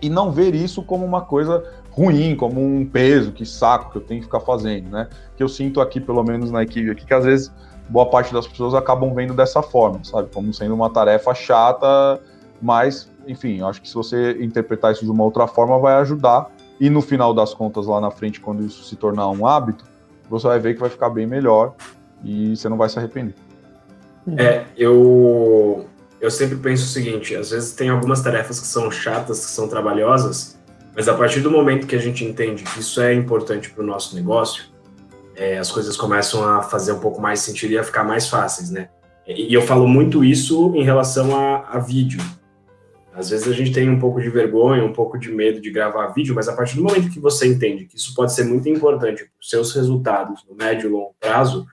[0.00, 4.02] e não ver isso como uma coisa ruim, como um peso, que saco que eu
[4.02, 5.08] tenho que ficar fazendo, né?
[5.36, 7.52] Que eu sinto aqui, pelo menos na equipe aqui, que às vezes
[7.88, 10.28] boa parte das pessoas acabam vendo dessa forma, sabe?
[10.32, 12.20] Como sendo uma tarefa chata,
[12.60, 16.50] mas, enfim, acho que se você interpretar isso de uma outra forma, vai ajudar.
[16.80, 19.84] E no final das contas, lá na frente, quando isso se tornar um hábito,
[20.28, 21.74] você vai ver que vai ficar bem melhor
[22.24, 23.34] e você não vai se arrepender.
[24.36, 25.86] É, eu,
[26.20, 29.68] eu sempre penso o seguinte: às vezes tem algumas tarefas que são chatas, que são
[29.68, 30.58] trabalhosas,
[30.96, 33.86] mas a partir do momento que a gente entende que isso é importante para o
[33.86, 34.64] nosso negócio,
[35.36, 38.70] é, as coisas começam a fazer um pouco mais sentido e a ficar mais fáceis,
[38.70, 38.88] né?
[39.26, 42.20] E, eu falo muito isso em relação a, a vídeo.
[43.14, 46.08] Às vezes a gente tem um pouco de vergonha, um pouco de medo de gravar
[46.08, 49.22] vídeo, mas a partir do momento que você entende que isso pode ser muito importante
[49.22, 51.64] para os seus resultados no médio e longo prazo,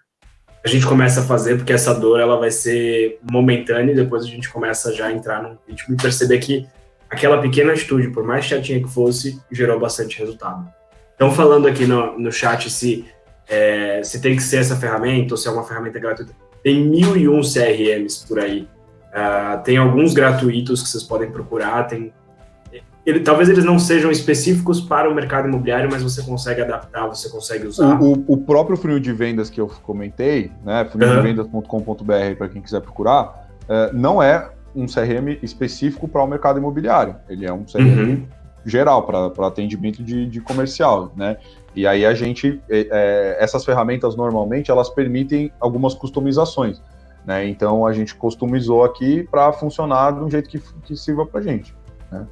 [0.63, 4.27] a gente começa a fazer porque essa dor ela vai ser momentânea e depois a
[4.27, 6.67] gente começa já a entrar num ritmo e perceber que
[7.09, 10.71] aquela pequena atitude, por mais chatinha que fosse, gerou bastante resultado.
[11.15, 13.05] Então, falando aqui no, no chat se,
[13.49, 16.33] é, se tem que ser essa ferramenta ou se é uma ferramenta gratuita,
[16.63, 18.67] tem mil e um CRMs por aí.
[19.11, 22.13] Uh, tem alguns gratuitos que vocês podem procurar, tem
[23.05, 27.29] ele, talvez eles não sejam específicos para o mercado imobiliário, mas você consegue adaptar, você
[27.29, 27.99] consegue usar.
[27.99, 32.79] O, o, o próprio funil de vendas que eu comentei, né, funildevendas.com.br para quem quiser
[32.81, 37.15] procurar, é, não é um CRM específico para o mercado imobiliário.
[37.27, 38.25] Ele é um CRM uhum.
[38.65, 41.37] geral para atendimento de, de, comercial, né?
[41.75, 46.81] E aí a gente, é, é, essas ferramentas normalmente elas permitem algumas customizações,
[47.25, 47.47] né?
[47.47, 51.75] Então a gente customizou aqui para funcionar de um jeito que, que sirva para gente.
[52.11, 52.25] Né?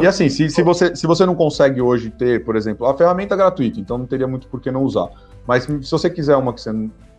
[0.00, 3.34] E assim, se, se, você, se você não consegue hoje ter, por exemplo, a ferramenta
[3.34, 5.08] é gratuita, então não teria muito por que não usar.
[5.46, 6.72] Mas se você quiser uma que você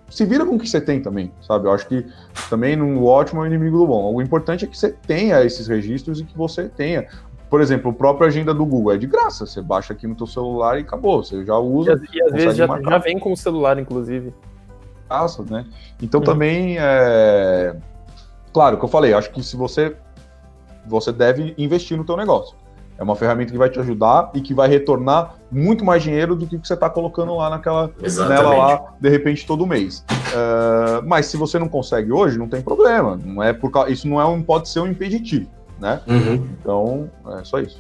[0.10, 1.68] se vira com o que você tem também, sabe?
[1.68, 2.06] Eu acho que
[2.50, 4.14] também no ótimo é o inimigo do bom.
[4.14, 7.08] O importante é que você tenha esses registros e que você tenha.
[7.50, 9.46] Por exemplo, o próprio agenda do Google é de graça.
[9.46, 11.24] Você baixa aqui no teu celular e acabou.
[11.24, 12.02] Você já usa.
[12.12, 14.34] E, e às vezes já, já, vem com o celular, inclusive.
[15.44, 15.66] Né?
[16.02, 16.26] Então uhum.
[16.26, 17.76] também é.
[18.54, 19.96] Claro, que eu falei, acho que se você
[20.88, 22.56] você deve investir no teu negócio.
[22.98, 26.48] É uma ferramenta que vai te ajudar e que vai retornar muito mais dinheiro do
[26.48, 27.92] que o que você está colocando lá naquela
[28.28, 30.04] nela lá, de repente, todo mês.
[30.10, 33.20] Uh, mas se você não consegue hoje, não tem problema.
[33.24, 35.48] Não é por isso não é um, pode ser um impeditivo,
[35.80, 36.02] né?
[36.08, 36.48] Uhum.
[36.60, 37.80] Então, é só isso.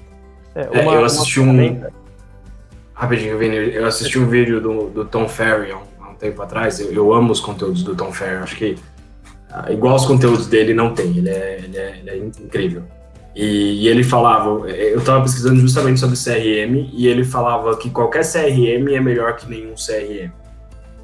[0.54, 1.82] É, uma, é, eu assisti um.
[2.94, 5.28] Rapidinho, Vini, eu assisti um vídeo do, do Tom um
[6.18, 6.80] tempo atrás.
[6.80, 8.36] Eu, eu, amo os conteúdos do Tom Ferry.
[8.38, 8.78] Acho que
[9.52, 11.18] uh, igual os conteúdos dele não tem.
[11.18, 12.84] Ele é, ele é, ele é incrível.
[13.36, 18.24] E, e, ele falava, eu estava pesquisando justamente sobre CRM, e ele falava que qualquer
[18.26, 20.32] CRM é melhor que nenhum CRM.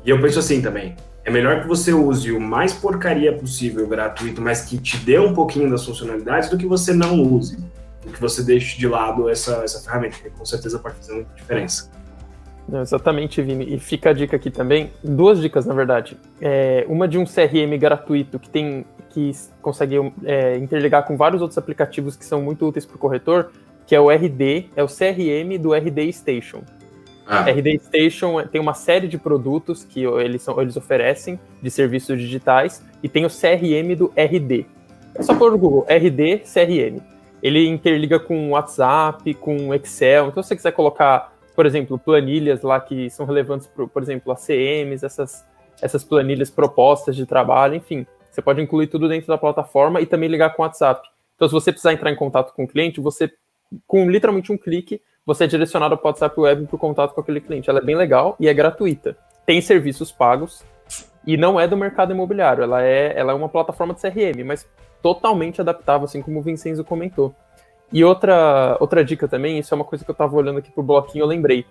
[0.04, 4.42] E eu penso assim também, é melhor que você use o mais porcaria possível gratuito,
[4.42, 7.58] mas que te dê um pouquinho das funcionalidades, do que você não use,
[8.04, 11.34] do que você deixe de lado essa, essa ferramenta, que com certeza pode fazer muita
[11.36, 11.90] diferença.
[12.68, 13.76] Não, exatamente, Vini.
[13.76, 16.18] E fica a dica aqui também, duas dicas na verdade.
[16.42, 21.58] É, uma de um CRM gratuito que tem que consegue é, interligar com vários outros
[21.58, 23.52] aplicativos que são muito úteis para o corretor,
[23.86, 26.64] que é o RD, é o CRM do RD Station.
[27.26, 27.42] Ah.
[27.44, 32.84] RD Station tem uma série de produtos que eles, são, eles oferecem de serviços digitais
[33.04, 34.66] e tem o CRM do RD.
[35.16, 37.00] É só pôr no Google, RD CRM.
[37.42, 40.30] Ele interliga com WhatsApp, com Excel.
[40.30, 44.32] Então, se você quiser colocar por exemplo, planilhas lá que são relevantes, por, por exemplo,
[44.32, 45.46] ACMs, essas,
[45.82, 48.06] essas planilhas propostas de trabalho, enfim.
[48.30, 51.08] Você pode incluir tudo dentro da plataforma e também ligar com o WhatsApp.
[51.36, 53.32] Então, se você precisar entrar em contato com o cliente, você,
[53.86, 57.22] com literalmente um clique, você é direcionado para o WhatsApp Web para o contato com
[57.22, 57.70] aquele cliente.
[57.70, 59.16] Ela é bem legal e é gratuita.
[59.46, 60.64] Tem serviços pagos
[61.26, 62.64] e não é do mercado imobiliário.
[62.64, 64.68] Ela é, ela é uma plataforma de CRM, mas
[65.02, 67.36] totalmente adaptável, assim como o Vincenzo comentou.
[67.94, 70.82] E outra, outra dica também, isso é uma coisa que eu estava olhando aqui pro
[70.82, 71.64] bloquinho, eu lembrei.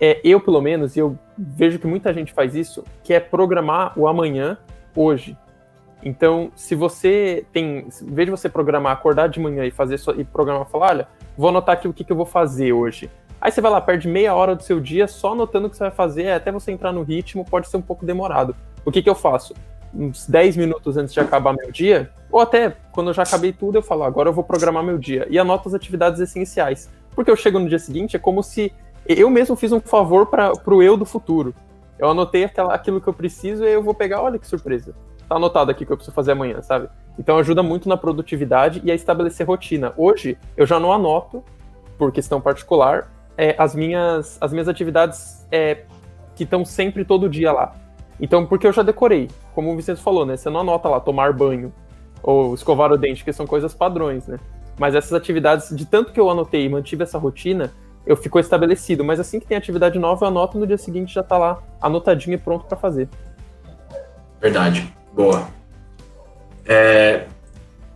[0.00, 3.92] É, eu, pelo menos, e eu vejo que muita gente faz isso, que é programar
[3.98, 4.56] o amanhã
[4.94, 5.36] hoje.
[6.00, 10.22] Então, se você tem, em vez de você programar, acordar de manhã e fazer e
[10.22, 13.10] programar, falar, olha, vou anotar aqui o que, que eu vou fazer hoje.
[13.40, 15.82] Aí você vai lá, perde meia hora do seu dia só anotando o que você
[15.82, 18.54] vai fazer, até você entrar no ritmo, pode ser um pouco demorado.
[18.84, 19.54] O que, que eu faço?
[19.94, 23.78] Uns 10 minutos antes de acabar meu dia, ou até quando eu já acabei tudo,
[23.78, 25.26] eu falo, agora eu vou programar meu dia.
[25.30, 26.90] E anoto as atividades essenciais.
[27.14, 28.72] Porque eu chego no dia seguinte, é como se
[29.06, 31.54] eu mesmo fiz um favor para o eu do futuro.
[31.98, 34.94] Eu anotei aquela, aquilo que eu preciso e eu vou pegar, olha que surpresa.
[35.28, 36.88] Tá anotado aqui que eu preciso fazer amanhã, sabe?
[37.18, 39.92] Então ajuda muito na produtividade e a estabelecer rotina.
[39.96, 41.42] Hoje eu já não anoto,
[41.98, 45.84] por questão particular, é, as, minhas, as minhas atividades é,
[46.36, 47.74] que estão sempre todo dia lá.
[48.20, 49.28] Então, porque eu já decorei,
[49.58, 50.36] como o Vicente falou, né?
[50.36, 51.74] Você não anota lá tomar banho
[52.22, 54.38] ou escovar o dente, que são coisas padrões, né?
[54.78, 57.72] Mas essas atividades, de tanto que eu anotei e mantive essa rotina,
[58.06, 59.02] eu ficou estabelecido.
[59.02, 62.36] Mas assim que tem atividade nova, eu anoto no dia seguinte já tá lá anotadinho
[62.36, 63.08] e pronto para fazer.
[64.40, 64.94] Verdade.
[65.12, 65.48] Boa.
[66.64, 67.26] É,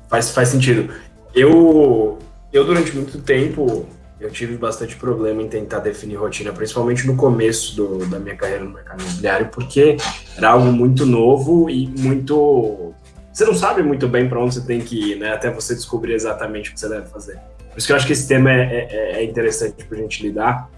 [0.08, 0.92] faz, faz sentido.
[1.32, 2.18] Eu,
[2.52, 3.86] eu, durante muito tempo,
[4.22, 8.64] eu tive bastante problema em tentar definir rotina, principalmente no começo do, da minha carreira
[8.64, 9.96] no mercado imobiliário, porque
[10.36, 12.94] era algo muito novo e muito.
[13.32, 15.32] Você não sabe muito bem para onde você tem que ir, né?
[15.32, 17.40] Até você descobrir exatamente o que você deve fazer.
[17.70, 20.22] Por isso que eu acho que esse tema é, é, é interessante para a gente
[20.22, 20.70] lidar,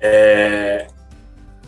[0.00, 0.86] é,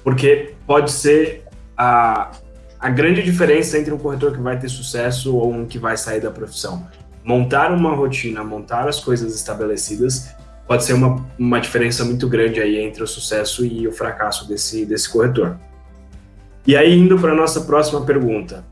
[0.05, 1.45] porque pode ser
[1.77, 2.31] a,
[2.79, 6.21] a grande diferença entre um corretor que vai ter sucesso ou um que vai sair
[6.21, 6.87] da profissão.
[7.25, 10.35] Montar uma rotina, montar as coisas estabelecidas
[10.71, 14.87] pode ser uma, uma diferença muito grande aí entre o sucesso e o fracasso desse,
[14.87, 15.59] desse corretor.
[16.64, 18.64] E aí, indo para a nossa próxima pergunta.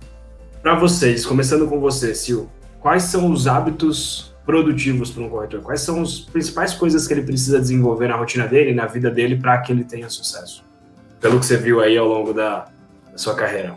[0.63, 2.47] Para vocês, começando com você, Sil,
[2.79, 5.61] quais são os hábitos produtivos para um corretor?
[5.61, 9.35] Quais são as principais coisas que ele precisa desenvolver na rotina dele, na vida dele,
[9.35, 10.65] para que ele tenha sucesso?
[11.21, 12.67] Pelo que você viu aí ao longo da,
[13.11, 13.77] da sua carreira.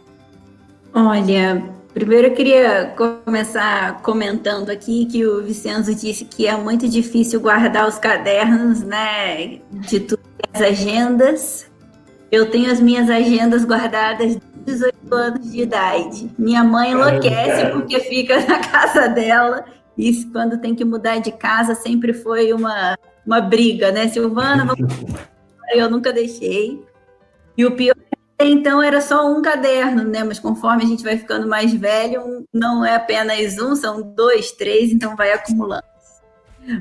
[0.93, 1.63] Olha,
[1.93, 2.93] Primeiro eu queria
[3.25, 9.59] começar comentando aqui que o Vicenzo disse que é muito difícil guardar os cadernos, né,
[9.71, 11.71] de todas as agendas.
[12.31, 16.31] Eu tenho as minhas agendas guardadas de 18 anos de idade.
[16.39, 19.65] Minha mãe enlouquece porque fica na casa dela.
[19.97, 24.07] E quando tem que mudar de casa sempre foi uma, uma briga, né?
[24.07, 24.95] Silvana, vamos...
[25.75, 26.81] eu nunca deixei.
[27.57, 27.95] E o pior
[28.45, 30.23] então era só um caderno, né?
[30.23, 34.91] Mas conforme a gente vai ficando mais velho, não é apenas um, são dois, três,
[34.91, 35.83] então vai acumulando.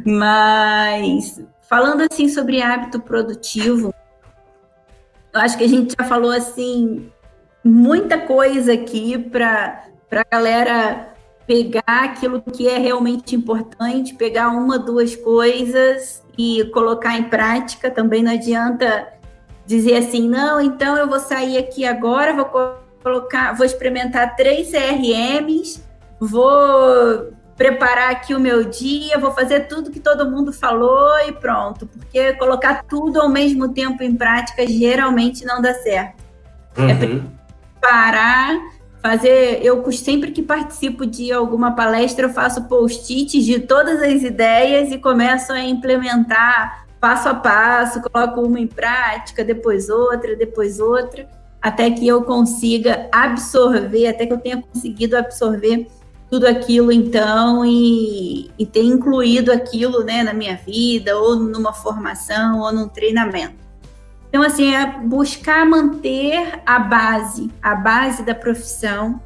[0.04, 3.94] Mas falando assim sobre hábito produtivo,
[5.32, 7.10] eu acho que a gente já falou assim
[7.64, 11.14] muita coisa aqui para a galera
[11.46, 17.90] pegar aquilo que é realmente importante, pegar uma, duas coisas e colocar em prática.
[17.90, 19.19] Também não adianta
[19.70, 22.44] dizer assim, não, então eu vou sair aqui agora, vou
[23.00, 25.80] colocar, vou experimentar três CRMs,
[26.18, 31.86] vou preparar aqui o meu dia, vou fazer tudo que todo mundo falou e pronto,
[31.86, 36.20] porque colocar tudo ao mesmo tempo em prática geralmente não dá certo.
[36.76, 36.88] É uhum.
[36.90, 37.40] É
[37.80, 38.58] parar,
[39.00, 39.60] fazer.
[39.62, 44.98] Eu sempre que participo de alguma palestra, eu faço post-its de todas as ideias e
[44.98, 51.28] começo a implementar passo a passo, coloco uma em prática, depois outra, depois outra,
[51.60, 55.86] até que eu consiga absorver, até que eu tenha conseguido absorver
[56.30, 62.60] tudo aquilo então e, e ter incluído aquilo né, na minha vida, ou numa formação,
[62.60, 63.58] ou num treinamento.
[64.28, 69.20] Então, assim, é buscar manter a base, a base da profissão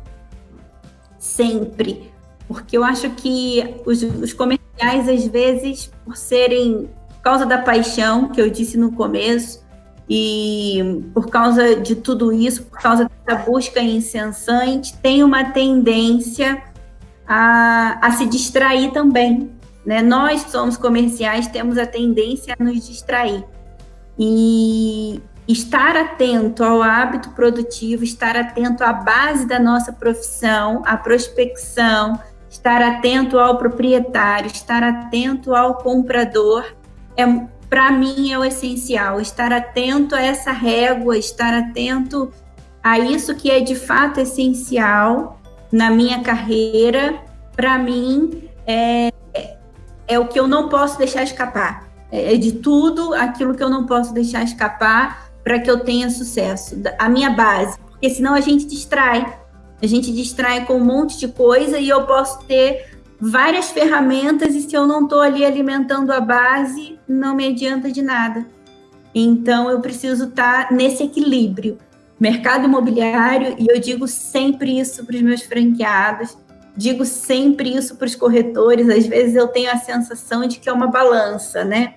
[1.19, 2.11] sempre.
[2.49, 6.89] Porque eu acho que os, os comerciais, às vezes, por serem
[7.25, 9.65] causa da paixão que eu disse no começo,
[10.09, 16.63] e por causa de tudo isso, por causa da busca incessante, tem uma tendência
[17.27, 19.51] a, a se distrair também.
[19.85, 20.03] Né?
[20.03, 23.45] Nós somos comerciais, temos a tendência a nos distrair.
[24.19, 32.21] E estar atento ao hábito produtivo, estar atento à base da nossa profissão, à prospecção,
[32.49, 36.65] estar atento ao proprietário, estar atento ao comprador,
[37.17, 37.25] é
[37.69, 42.33] para mim é o essencial, estar atento a essa régua, estar atento
[42.83, 45.41] a isso que é de fato essencial
[45.73, 47.21] na minha carreira,
[47.57, 49.11] para mim é,
[50.07, 51.89] é o que eu não posso deixar escapar.
[52.13, 56.09] É, é de tudo aquilo que eu não posso deixar escapar para que eu tenha
[56.11, 56.81] sucesso.
[56.99, 59.39] A minha base, porque senão a gente distrai.
[59.83, 62.94] A gente distrai com um monte de coisa e eu posso ter
[63.31, 68.03] várias ferramentas e se eu não estou ali alimentando a base, não me adianta de
[68.03, 68.47] nada.
[69.15, 71.79] Então eu preciso estar tá nesse equilíbrio.
[72.21, 76.37] Mercado imobiliário, e eu digo sempre isso para os meus franqueados,
[76.77, 80.73] digo sempre isso para os corretores, às vezes eu tenho a sensação de que é
[80.73, 81.95] uma balança, né?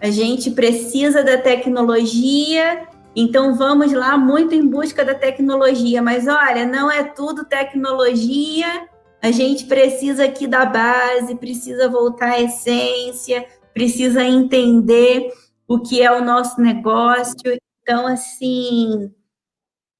[0.00, 6.66] A gente precisa da tecnologia, então vamos lá muito em busca da tecnologia, mas olha,
[6.66, 8.88] não é tudo tecnologia
[9.22, 15.30] a gente precisa aqui da base, precisa voltar à essência, precisa entender
[15.68, 17.58] o que é o nosso negócio.
[17.82, 19.12] Então, assim,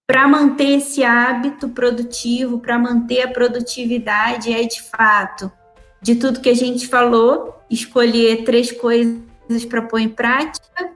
[0.06, 5.52] para manter esse hábito produtivo, para manter a produtividade, é de fato,
[6.00, 10.90] de tudo que a gente falou, escolher três coisas para pôr em prática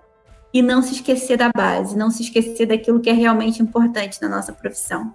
[0.53, 4.29] e não se esquecer da base, não se esquecer daquilo que é realmente importante na
[4.29, 5.15] nossa profissão.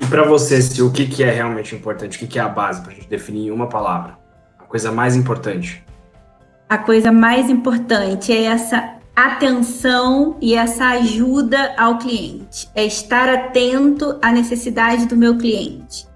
[0.00, 2.48] E para você, se o que, que é realmente importante, o que, que é a
[2.48, 4.18] base, para a gente definir em uma palavra?
[4.58, 5.84] A coisa mais importante.
[6.68, 12.68] A coisa mais importante é essa atenção e essa ajuda ao cliente.
[12.74, 16.06] É estar atento à necessidade do meu cliente.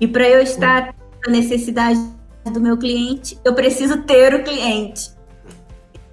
[0.00, 1.98] E para eu estar atento à necessidade
[2.52, 5.10] do meu cliente, eu preciso ter o cliente.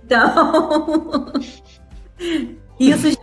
[0.04, 1.32] Então,
[2.80, 3.20] isso já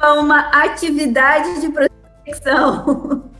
[0.00, 3.24] é uma atividade de prospecção.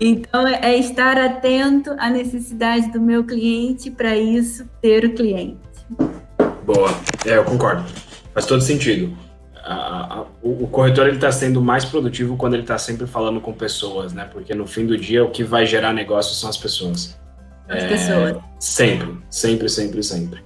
[0.00, 5.58] Então, é estar atento à necessidade do meu cliente, para isso, ter o cliente.
[6.64, 6.90] Boa,
[7.24, 7.84] é, eu concordo.
[8.34, 9.16] Faz todo sentido.
[9.62, 13.40] A, a, o, o, corretor ele está sendo mais produtivo quando ele está sempre falando
[13.40, 14.28] com pessoas, né?
[14.32, 17.18] Porque no fim do dia o que vai gerar negócio são as pessoas.
[17.68, 18.36] As é, pessoas.
[18.58, 20.42] Sempre, sempre, sempre, sempre.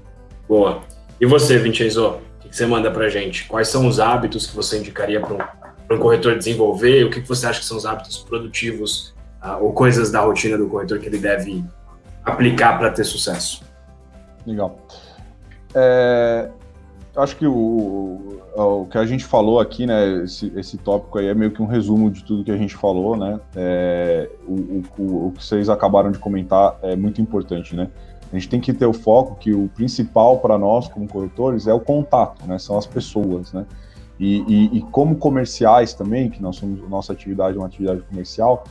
[0.48, 0.82] Boa.
[1.20, 3.44] E você, Vincenzo, o que, que você manda para gente?
[3.44, 7.04] Quais são os hábitos que você indicaria para um, um, corretor desenvolver?
[7.04, 9.13] O que, que você acha que são os hábitos produtivos
[9.44, 11.64] uh, ou coisas da rotina do corretor que ele deve
[12.24, 13.62] aplicar para ter sucesso?
[14.46, 14.78] Legal.
[15.74, 16.48] É,
[17.16, 21.34] acho que o, o que a gente falou aqui, né, esse, esse tópico aí é
[21.34, 25.32] meio que um resumo de tudo que a gente falou, né, é, o, o, o
[25.32, 27.88] que vocês acabaram de comentar é muito importante, né,
[28.32, 31.72] a gente tem que ter o foco que o principal para nós como corretores é
[31.72, 33.64] o contato, né, são as pessoas, né,
[34.18, 38.64] e, e, e como comerciais também, que nós somos, nossa atividade é uma atividade comercial,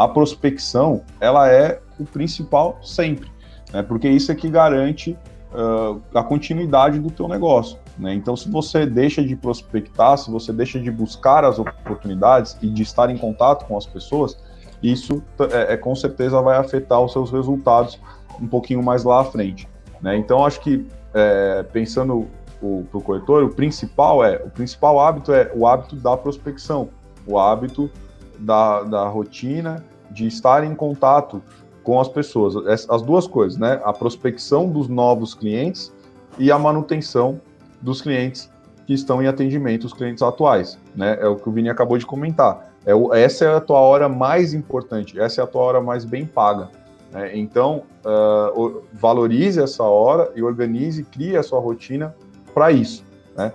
[0.00, 3.30] a prospecção, ela é o principal sempre,
[3.70, 5.14] né, porque isso é que garante
[5.52, 7.78] uh, a continuidade do teu negócio.
[7.98, 8.14] Né?
[8.14, 12.82] Então, se você deixa de prospectar, se você deixa de buscar as oportunidades e de
[12.82, 14.38] estar em contato com as pessoas,
[14.82, 15.22] isso
[15.52, 18.00] é, é com certeza vai afetar os seus resultados
[18.40, 19.68] um pouquinho mais lá à frente.
[20.00, 20.16] Né?
[20.16, 22.26] Então, acho que é, pensando
[22.58, 26.88] para o corretor, o principal é o principal hábito é o hábito da prospecção,
[27.26, 27.90] o hábito
[28.38, 31.42] da, da rotina de estar em contato
[31.82, 32.54] com as pessoas.
[32.88, 33.80] As duas coisas, né?
[33.84, 35.92] A prospecção dos novos clientes
[36.38, 37.40] e a manutenção
[37.80, 38.50] dos clientes
[38.86, 41.16] que estão em atendimento, os clientes atuais, né?
[41.20, 42.72] É o que o Vini acabou de comentar.
[42.84, 46.04] É o, essa é a tua hora mais importante, essa é a tua hora mais
[46.04, 46.68] bem paga.
[47.12, 47.36] Né?
[47.36, 52.14] Então, uh, valorize essa hora e organize, crie a sua rotina
[52.54, 53.04] para isso,
[53.36, 53.52] né?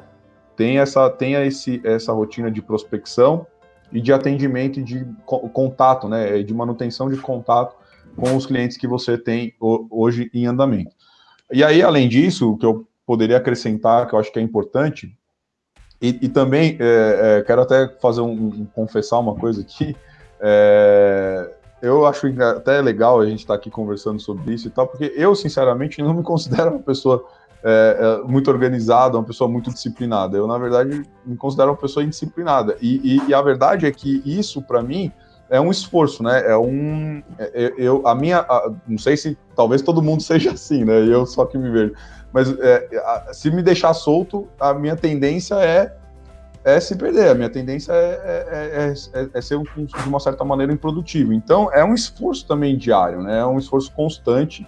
[0.55, 3.45] Tenha essa, tenha esse, essa rotina de prospecção
[3.95, 6.43] e de atendimento e de contato, né?
[6.43, 7.77] De manutenção de contato
[8.17, 10.93] com os clientes que você tem hoje em andamento.
[11.49, 15.17] E aí, além disso, o que eu poderia acrescentar, que eu acho que é importante,
[16.01, 19.95] e, e também é, é, quero até fazer um, um, confessar uma coisa aqui.
[20.41, 24.87] É, eu acho até legal a gente estar tá aqui conversando sobre isso e tal,
[24.87, 27.25] porque eu, sinceramente, não me considero uma pessoa
[27.67, 30.37] é, é, muito organizada, uma pessoa muito disciplinada.
[30.37, 32.77] Eu, na verdade, me considero uma pessoa indisciplinada.
[32.79, 35.11] E, e, e a verdade é que isso, para mim,
[35.49, 36.43] é um esforço, né?
[36.47, 37.23] É um.
[37.39, 38.41] É, é, eu, a minha.
[38.41, 41.07] A, não sei se talvez todo mundo seja assim, né?
[41.07, 41.93] Eu só que me vejo.
[42.31, 45.91] Mas é, a, se me deixar solto, a minha tendência é,
[46.63, 47.29] é se perder.
[47.29, 48.93] A minha tendência é, é,
[49.33, 51.33] é, ser, de uma certa maneira, improdutivo.
[51.33, 53.39] Então, é um esforço também diário, né?
[53.39, 54.67] É um esforço constante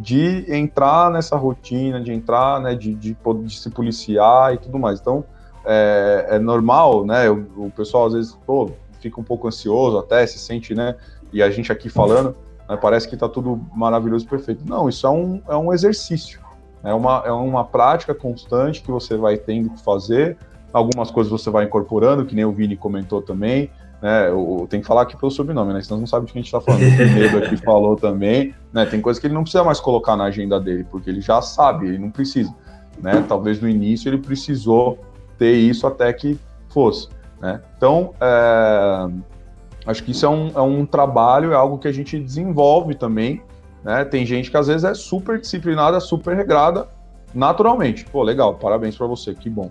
[0.00, 2.74] de entrar nessa rotina, de entrar, né?
[2.74, 4.98] De, de, de se policiar e tudo mais.
[4.98, 5.22] Então,
[5.64, 7.28] é, é normal, né?
[7.30, 10.96] O, o pessoal às vezes, pô, fica um pouco ansioso até, se sente, né?
[11.32, 12.34] E a gente aqui falando,
[12.68, 14.64] né, parece que está tudo maravilhoso e perfeito.
[14.66, 16.40] Não, isso é um, é um exercício.
[16.82, 20.38] É uma, é uma prática constante que você vai tendo que fazer.
[20.72, 23.70] Algumas coisas você vai incorporando, que nem o Vini comentou também.
[24.02, 25.82] Né, eu, tem que falar aqui pelo sobrenome, né?
[25.82, 26.82] Senão não sabe de quem a gente está falando.
[26.82, 28.54] O Pinedo aqui falou também.
[28.72, 31.42] Né, tem coisas que ele não precisa mais colocar na agenda dele, porque ele já
[31.42, 32.54] sabe, ele não precisa.
[32.98, 33.24] Né?
[33.28, 34.98] Talvez no início ele precisou
[35.38, 36.38] ter isso até que
[36.68, 37.08] fosse.
[37.40, 37.60] Né?
[37.76, 39.08] Então, é,
[39.86, 43.42] acho que isso é um, é um trabalho, é algo que a gente desenvolve também.
[43.84, 44.04] Né?
[44.04, 46.88] Tem gente que às vezes é super disciplinada, super regrada,
[47.34, 48.04] naturalmente.
[48.06, 49.70] Pô, legal, parabéns para você, que bom.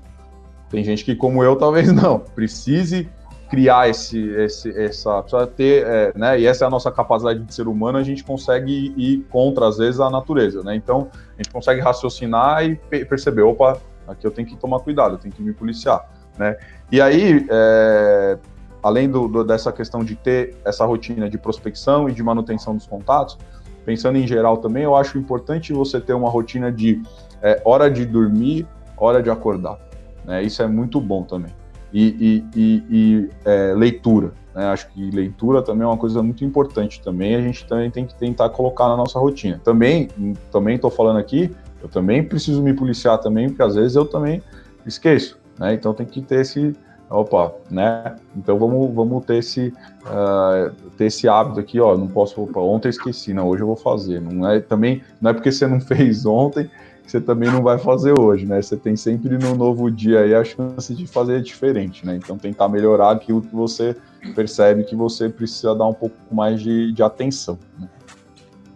[0.70, 3.10] Tem gente que, como eu, talvez não, precise
[3.50, 6.40] criar esse, esse essa, precisa ter, é, né?
[6.40, 9.78] E essa é a nossa capacidade de ser humano, a gente consegue ir contra às
[9.78, 10.76] vezes a natureza, né?
[10.76, 15.18] Então a gente consegue raciocinar e perceber, opa, aqui eu tenho que tomar cuidado, eu
[15.18, 16.58] tenho que me policiar, né?
[16.92, 18.38] E aí, é,
[18.84, 22.86] além do, do, dessa questão de ter essa rotina de prospecção e de manutenção dos
[22.86, 23.38] contatos,
[23.84, 27.02] pensando em geral também, eu acho importante você ter uma rotina de
[27.42, 29.80] é, hora de dormir, hora de acordar.
[30.24, 30.44] Né?
[30.44, 31.59] Isso é muito bom também.
[31.94, 34.32] E, e, e, e é, leitura.
[34.54, 34.66] Né?
[34.66, 38.16] Acho que leitura também é uma coisa muito importante também, a gente também tem que
[38.16, 39.60] tentar colocar na nossa rotina.
[39.64, 40.10] Também,
[40.52, 44.42] também estou falando aqui, eu também preciso me policiar também, porque às vezes eu também
[44.86, 45.74] esqueço, né?
[45.74, 46.76] Então tem que ter esse,
[47.10, 48.16] opa, né?
[48.36, 49.74] Então vamos, vamos ter esse,
[50.06, 51.98] uh, ter esse hábito aqui, ó.
[51.98, 54.22] Não posso, opa, ontem esqueci, não, hoje eu vou fazer.
[54.22, 56.70] Não é também, não é porque você não fez ontem
[57.10, 58.62] que você também não vai fazer hoje, né?
[58.62, 62.16] Você tem sempre no novo dia aí a chance de fazer diferente, né?
[62.16, 63.96] Então tentar melhorar aquilo que você
[64.36, 67.58] percebe que você precisa dar um pouco mais de, de atenção.
[67.80, 67.90] Né?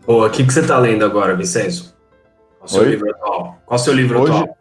[0.08, 1.94] Boa, o que, que você está lendo agora, Vicenzo?
[2.58, 2.90] Qual o seu Oi?
[2.90, 3.58] livro atual?
[3.68, 4.58] Qual o seu livro hoje, atual?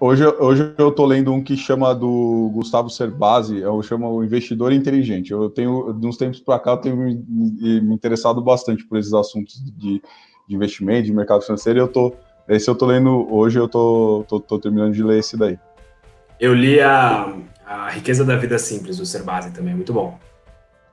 [0.00, 4.72] Hoje, hoje eu estou lendo um que chama do Gustavo Cerbasi, eu chamo o Investidor
[4.72, 5.30] Inteligente.
[5.30, 9.14] Eu tenho, de uns tempos para cá, eu tenho me, me, interessado bastante por esses
[9.14, 10.02] assuntos de,
[10.48, 12.12] de investimento, de mercado financeiro, e eu tô,
[12.48, 15.58] esse eu estou lendo hoje, eu tô, tô, tô, terminando de ler esse daí.
[16.38, 17.34] Eu li a,
[17.64, 20.18] a Riqueza da Vida Simples, do Cerbasi também, muito bom.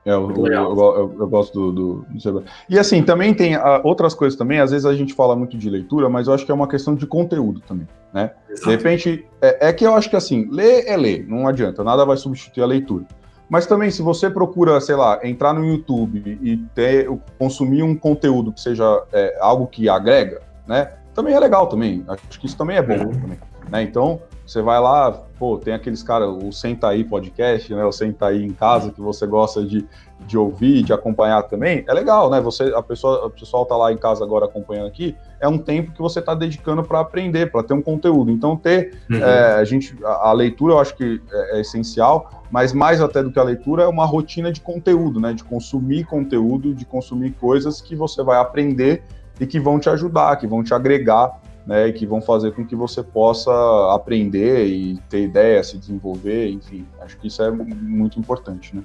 [0.06, 4.14] É, eu, eu, eu, eu, gosto do, do, do, E assim, também tem uh, outras
[4.14, 6.56] coisas também, às vezes a gente fala muito de leitura, mas eu acho que é
[6.56, 8.32] uma questão de conteúdo também, né?
[8.50, 8.70] Exato.
[8.70, 12.04] De repente, é, é, que eu acho que assim, ler é ler, não adianta, nada
[12.04, 13.06] vai substituir a leitura.
[13.50, 18.52] Mas também, se você procura, sei lá, entrar no YouTube e ter, consumir um conteúdo
[18.52, 20.92] que seja é, algo que agrega, né?
[21.14, 23.12] Também é legal também, acho que isso também é bom uhum.
[23.12, 23.40] também,
[23.70, 23.84] né?
[23.84, 27.86] Então, você vai lá, pô, tem aqueles caras, o Senta aí podcast, né?
[27.86, 29.88] O Senta aí em casa, que você gosta de,
[30.28, 31.86] de ouvir, de acompanhar também.
[31.88, 32.42] É legal, né?
[32.42, 35.94] Você, a pessoa, o pessoal tá lá em casa agora acompanhando aqui, é um tempo
[35.94, 38.32] que você está dedicando para aprender, para ter um conteúdo.
[38.32, 39.24] Então, ter uhum.
[39.24, 43.24] é, a gente, a, a, leitura eu acho que é, é, essencial, mas mais até
[43.24, 45.32] do que a leitura é uma rotina de conteúdo, né?
[45.32, 49.04] De consumir conteúdo, de consumir coisas que você vai aprender
[49.40, 52.76] e que vão te ajudar, que vão te agregar né, que vão fazer com que
[52.76, 53.52] você possa
[53.94, 58.84] aprender e ter ideia, se desenvolver, enfim, acho que isso é muito importante, né?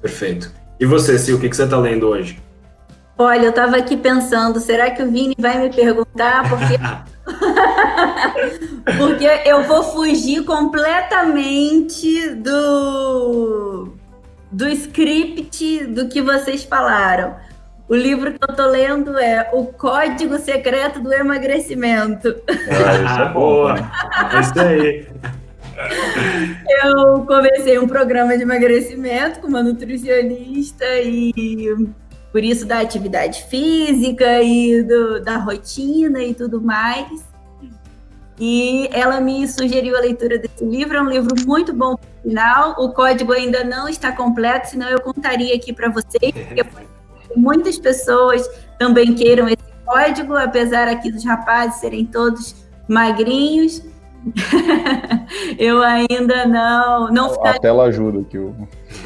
[0.00, 0.52] Perfeito.
[0.78, 2.40] E você, Sil, o que, que você está lendo hoje?
[3.16, 6.48] Olha, eu estava aqui pensando, será que o Vini vai me perguntar?
[6.48, 6.78] Porque...
[8.98, 13.92] Porque eu vou fugir completamente do,
[14.50, 17.36] do script do que vocês falaram.
[17.92, 22.40] O livro que eu tô lendo é O Código Secreto do Emagrecimento.
[22.48, 23.74] Ah, isso é boa.
[24.32, 25.06] É isso aí.
[26.82, 31.86] Eu comecei um programa de emagrecimento com uma nutricionista e
[32.32, 37.22] por isso da atividade física e do, da rotina e tudo mais.
[38.40, 42.74] E ela me sugeriu a leitura desse livro, é um livro muito bom no final.
[42.78, 46.91] O código ainda não está completo, senão eu contaria aqui para vocês, porque foi
[47.36, 52.54] muitas pessoas também queiram esse código, apesar aqui dos rapazes serem todos
[52.88, 53.82] magrinhos.
[55.58, 57.08] eu ainda não.
[57.08, 58.54] não a tela ajuda que o.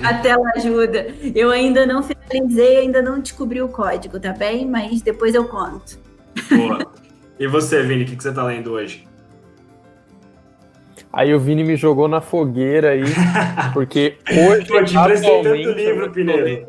[0.03, 1.07] A tela ajuda.
[1.35, 4.69] Eu ainda não finalizei, ainda não descobri o código, tá bem?
[4.69, 5.99] Mas depois eu conto.
[6.51, 6.93] Boa.
[7.39, 9.07] E você, Vini, o que, que você tá lendo hoje?
[11.13, 13.05] Aí o Vini me jogou na fogueira aí,
[13.73, 14.67] porque hoje.
[14.67, 16.67] Pô, te emprestei tanto livro, Pineiro.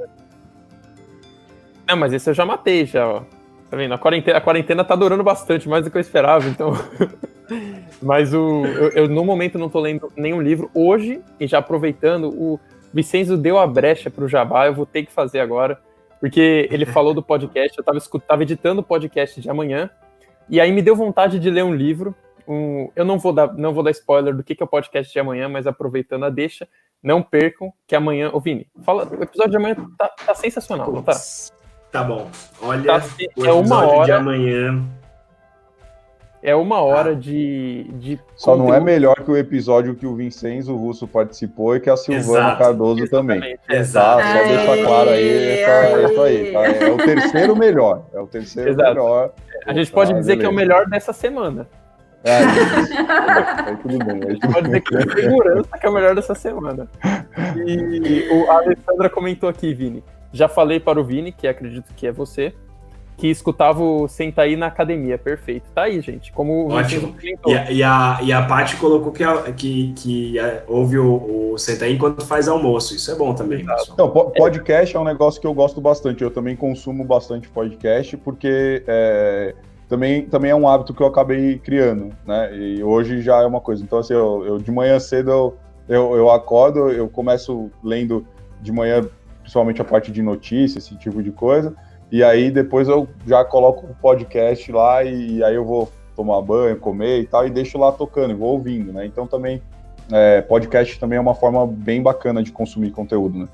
[1.87, 3.21] Não, mas esse eu já matei já, ó.
[3.69, 3.93] Tá vendo?
[3.93, 6.73] A quarentena, a quarentena tá durando bastante, mais do que eu esperava, então.
[8.01, 10.69] mas o, eu, eu, no momento não tô lendo nenhum livro.
[10.73, 12.59] Hoje, e já aproveitando, o
[12.93, 15.79] Vicenzo deu a brecha pro Jabá, eu vou ter que fazer agora.
[16.19, 19.89] Porque ele falou do podcast, eu tava, tava editando o podcast de amanhã,
[20.49, 22.15] e aí me deu vontade de ler um livro.
[22.47, 25.11] Um, eu não vou, dar, não vou dar spoiler do que, que é o podcast
[25.11, 26.67] de amanhã, mas aproveitando a deixa,
[27.03, 28.29] não percam que amanhã.
[28.31, 31.13] Ô, Vini, fala, o episódio de amanhã tá, tá sensacional, não tá?
[31.91, 32.29] Tá bom.
[32.61, 33.05] Olha, tá,
[33.45, 34.83] é uma hora de amanhã.
[36.41, 37.15] É uma hora ah.
[37.15, 38.19] de, de.
[38.35, 38.69] Só conteúdo.
[38.69, 42.39] não é melhor que o episódio que o Vincenzo Russo participou e que a Silvana
[42.39, 42.59] Exato.
[42.59, 43.41] Cardoso Exatamente.
[43.41, 43.57] também.
[43.69, 44.21] Exato.
[44.21, 44.33] Tá?
[44.33, 46.53] Só deixar claro aí, é isso aí.
[46.53, 46.65] Tá?
[46.67, 48.05] É o terceiro melhor.
[48.13, 48.89] É o terceiro Exato.
[48.89, 49.31] melhor.
[49.65, 50.39] A gente pode dizer beleza.
[50.39, 51.67] que é o melhor dessa semana.
[52.23, 52.37] É,
[53.65, 54.21] aí tudo bem.
[54.27, 56.87] Aí tudo pode dizer que é segurança que é o melhor dessa semana.
[57.65, 60.03] E o, a Alessandra comentou aqui, Vini.
[60.31, 62.53] Já falei para o Vini, que acredito que é você,
[63.17, 65.17] que escutava o Senta aí na academia.
[65.17, 65.65] Perfeito.
[65.73, 66.31] Tá aí, gente.
[66.31, 67.15] Como Ótimo.
[67.45, 69.23] E a, e a, e a Paty colocou que,
[69.53, 72.95] que, que é, ouve o, o Senta aí enquanto faz almoço.
[72.95, 73.65] Isso é bom também.
[73.91, 76.23] Então, podcast é um negócio que eu gosto bastante.
[76.23, 79.55] Eu também consumo bastante podcast, porque é,
[79.89, 82.55] também, também é um hábito que eu acabei criando, né?
[82.55, 83.83] E hoje já é uma coisa.
[83.83, 85.57] Então, assim, eu, eu de manhã cedo eu,
[85.89, 88.27] eu, eu acordo, eu começo lendo
[88.61, 89.07] de manhã
[89.47, 91.73] principalmente a parte de notícias, esse tipo de coisa.
[92.11, 96.77] E aí depois eu já coloco o podcast lá e, aí eu vou tomar banho,
[96.77, 99.05] comer e tal, e deixo lá tocando, e vou ouvindo, né?
[99.05, 99.61] Então também
[100.11, 103.47] é, podcast também é uma forma bem bacana de consumir conteúdo, né?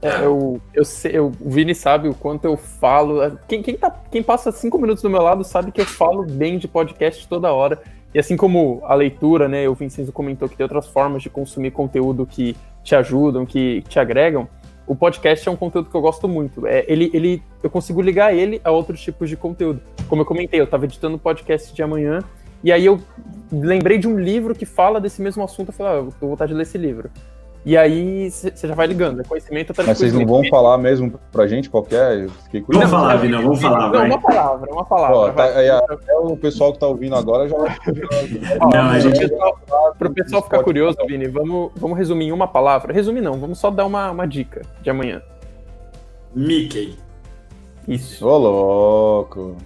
[0.00, 3.36] É, eu, eu, sei, eu, o Vini sabe o quanto eu falo.
[3.48, 6.58] Quem, quem, tá, quem passa cinco minutos do meu lado sabe que eu falo bem
[6.58, 7.82] de podcast toda hora.
[8.14, 9.68] E assim como a leitura, né?
[9.68, 12.54] O Vincenzo comentou que tem outras formas de consumir conteúdo que
[12.84, 14.46] te ajudam, que te agregam.
[14.86, 16.66] O podcast é um conteúdo que eu gosto muito.
[16.66, 19.80] É, ele, ele, eu consigo ligar ele a outros tipos de conteúdo.
[20.08, 22.22] Como eu comentei, eu estava editando o podcast de amanhã
[22.64, 22.98] e aí eu
[23.52, 25.68] lembrei de um livro que fala desse mesmo assunto.
[25.68, 27.10] Eu falei, ah, eu tô vontade de ler esse livro.
[27.64, 31.18] E aí você já vai ligando, é conhecimento atrás Mas vocês não vão falar mesmo
[31.32, 32.28] pra gente qualquer?
[32.44, 33.90] Fiquei Vamos falar, Vina, vamos falar.
[33.90, 35.16] Não, uma palavra, uma palavra.
[35.16, 37.74] Ó, tá, aí, até o pessoal que tá ouvindo agora já vai.
[38.70, 39.32] não, a gente
[39.98, 42.92] Pro pessoal ficar curioso, Vini, vamos, vamos resumir em uma palavra.
[42.92, 45.22] Resumir não, vamos só dar uma, uma dica de amanhã.
[46.34, 46.98] Mickey.
[47.88, 48.26] Isso.
[48.26, 49.56] Ô, louco.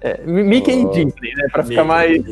[0.00, 0.92] É, Mickey oh.
[0.92, 1.48] e Disney, né?
[1.50, 2.22] Pra ficar mais.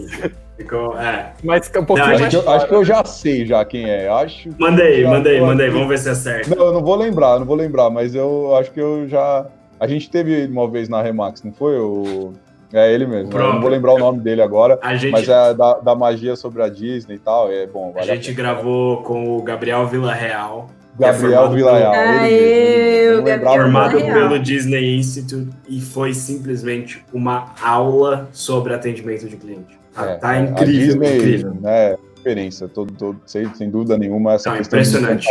[0.57, 1.33] Ficou, é.
[1.45, 4.09] Mas um pouquinho não, mais acho, acho, que eu já sei já quem é.
[4.09, 5.69] Acho mandei, mandei, mandei.
[5.69, 6.57] Vamos ver se é certo.
[6.57, 9.47] Não, eu não vou lembrar, não vou lembrar, mas eu acho que eu já.
[9.79, 11.79] A gente teve uma vez na Remax, não foi?
[11.79, 12.33] O...
[12.73, 13.33] É ele mesmo.
[13.33, 13.39] Né?
[13.39, 15.13] não vou lembrar o nome dele agora, gente...
[15.13, 17.53] mas é da, da, magia sobre a Disney e tal.
[17.53, 17.93] É bom.
[17.93, 20.69] Vale a gente a gravou com o Gabriel Villarreal.
[20.99, 21.93] Gabriel Villarreal.
[21.95, 29.79] Ah, eu, formado pelo Disney Institute e foi simplesmente uma aula sobre atendimento de cliente.
[29.97, 31.55] É, tá incrível, Disney, incrível.
[31.55, 34.80] Né, diferença, todo, todo, sem, sem dúvida nenhuma, essa tá questão
[35.16, 35.28] de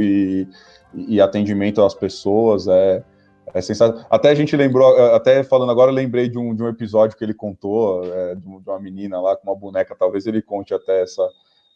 [0.00, 0.46] e,
[0.94, 3.02] e atendimento às pessoas é,
[3.52, 4.06] é sensacional.
[4.10, 7.34] Até a gente lembrou, até falando agora, lembrei de um, de um episódio que ele
[7.34, 11.28] contou, é, de uma menina lá com uma boneca, talvez ele conte até essa,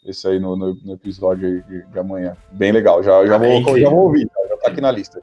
[0.05, 2.37] esse aí no, no, no episódio de, de, amanhã.
[2.53, 5.21] Bem legal, já, já, ah, vou, já vou ouvir, já tá aqui na lista.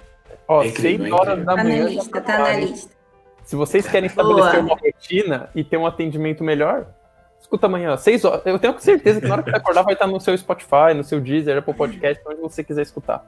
[0.47, 1.77] Ó, é seis horas da manhã.
[1.77, 3.02] Tá na lista, tá na lista.
[3.53, 4.63] Se vocês querem estabelecer Boa.
[4.63, 6.87] uma rotina e ter um atendimento melhor,
[7.39, 8.41] escuta amanhã, seis horas.
[8.45, 11.03] Eu tenho certeza que na hora que você acordar vai estar no seu Spotify, no
[11.03, 13.23] seu Deezer, Apple Podcast, onde você quiser escutar.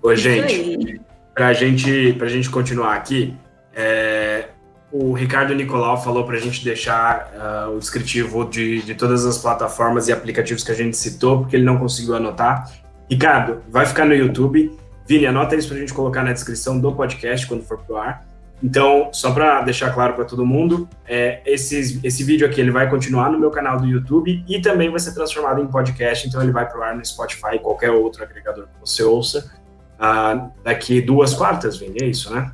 [0.00, 1.00] Ô, gente,
[1.34, 3.36] pra gente, pra gente continuar aqui,
[3.74, 4.50] é,
[4.92, 10.06] o Ricardo Nicolau falou pra gente deixar uh, o descritivo de, de todas as plataformas
[10.06, 12.70] e aplicativos que a gente citou, porque ele não conseguiu anotar.
[13.10, 14.78] Ricardo, vai ficar no YouTube.
[15.08, 18.29] Vini, anota isso pra gente colocar na descrição do podcast quando for pro ar.
[18.62, 22.90] Então, só para deixar claro para todo mundo, é, esse, esse vídeo aqui ele vai
[22.90, 26.52] continuar no meu canal do YouTube e também vai ser transformado em podcast, então ele
[26.52, 29.50] vai pro ar no Spotify e qualquer outro agregador que você ouça.
[29.98, 32.52] Uh, daqui duas quartas, Vini, é isso, né?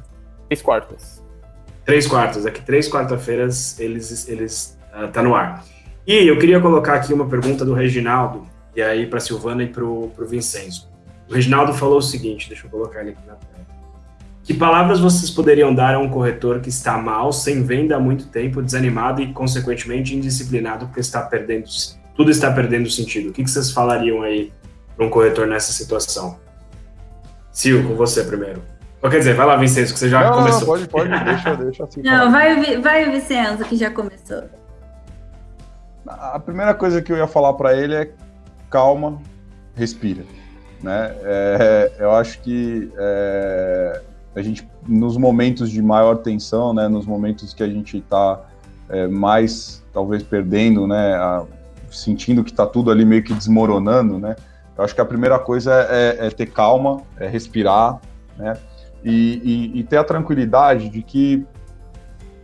[0.49, 1.25] Três quartas.
[1.85, 5.65] Três quartas, daqui três quarta-feiras eles, eles uh, tá no ar.
[6.07, 8.47] E eu queria colocar aqui uma pergunta do Reginaldo,
[8.77, 10.89] e aí para Silvana e para o Vincenzo.
[11.29, 13.56] O Reginaldo falou o seguinte, deixa eu colocar ele aqui na tela.
[14.47, 18.28] Que palavras vocês poderiam dar a um corretor que está mal, sem venda há muito
[18.28, 21.64] tempo, desanimado e, consequentemente, indisciplinado porque está perdendo,
[22.14, 23.30] tudo está perdendo sentido?
[23.30, 24.53] O que vocês falariam aí
[24.94, 26.38] para um corretor nessa situação?
[27.51, 28.62] Sil, com você primeiro.
[29.03, 30.61] Ou quer dizer, vai lá, Vincenzo, que você já não, começou.
[30.61, 32.03] Não, pode, pode, deixa, deixa assim.
[32.03, 34.44] Não, vai, vai, Vincenzo, que já começou.
[36.07, 38.11] A primeira coisa que eu ia falar para ele é
[38.70, 39.20] calma,
[39.74, 40.22] respira.
[40.80, 41.16] Né?
[41.24, 44.03] É, eu acho que é,
[44.37, 48.43] a gente, nos momentos de maior tensão, né, nos momentos que a gente está
[48.89, 51.43] é, mais, talvez, perdendo, né, a,
[51.91, 54.37] sentindo que está tudo ali meio que desmoronando, né,
[54.76, 57.99] eu acho que a primeira coisa é, é, ter calma, é respirar,
[58.37, 58.59] né,
[59.03, 61.47] e, e, e, ter a tranquilidade de que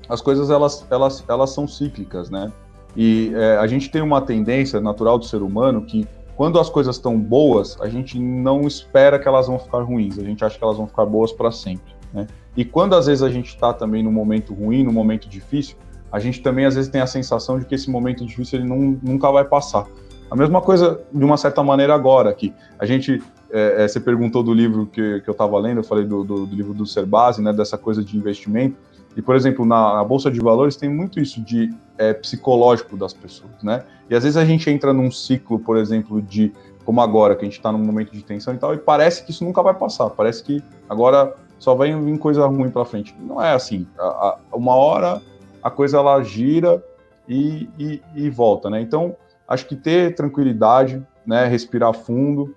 [0.08, 2.50] as coisas, elas, elas, elas são cíclicas, né,
[2.96, 6.08] e é, a gente tem uma tendência natural do ser humano que
[6.42, 10.24] quando as coisas estão boas, a gente não espera que elas vão ficar ruins, a
[10.24, 11.94] gente acha que elas vão ficar boas para sempre.
[12.12, 12.26] Né?
[12.56, 15.76] E quando às vezes a gente está também num momento ruim, num momento difícil,
[16.10, 18.98] a gente também às vezes tem a sensação de que esse momento difícil ele não,
[19.00, 19.86] nunca vai passar.
[20.28, 22.52] A mesma coisa, de uma certa maneira, agora aqui.
[22.76, 23.22] A gente,
[23.52, 26.44] é, é, você perguntou do livro que, que eu estava lendo, eu falei do, do,
[26.44, 28.76] do livro do Serbase, né, dessa coisa de investimento.
[29.16, 33.12] E, por exemplo, na, na, Bolsa de Valores tem muito isso de é, psicológico das
[33.12, 33.84] pessoas, né?
[34.08, 36.52] E às vezes a gente entra num ciclo, por exemplo, de
[36.84, 39.30] como agora, que a gente está num momento de tensão e tal, e parece que
[39.30, 40.10] isso nunca vai passar.
[40.10, 43.14] Parece que agora só vai vir coisa ruim para frente.
[43.20, 43.86] Não é assim.
[43.98, 45.22] A, a, uma hora
[45.62, 46.82] a coisa ela gira
[47.28, 48.80] e, e, e, volta, né?
[48.80, 51.46] Então, acho que ter tranquilidade, né?
[51.46, 52.54] Respirar fundo,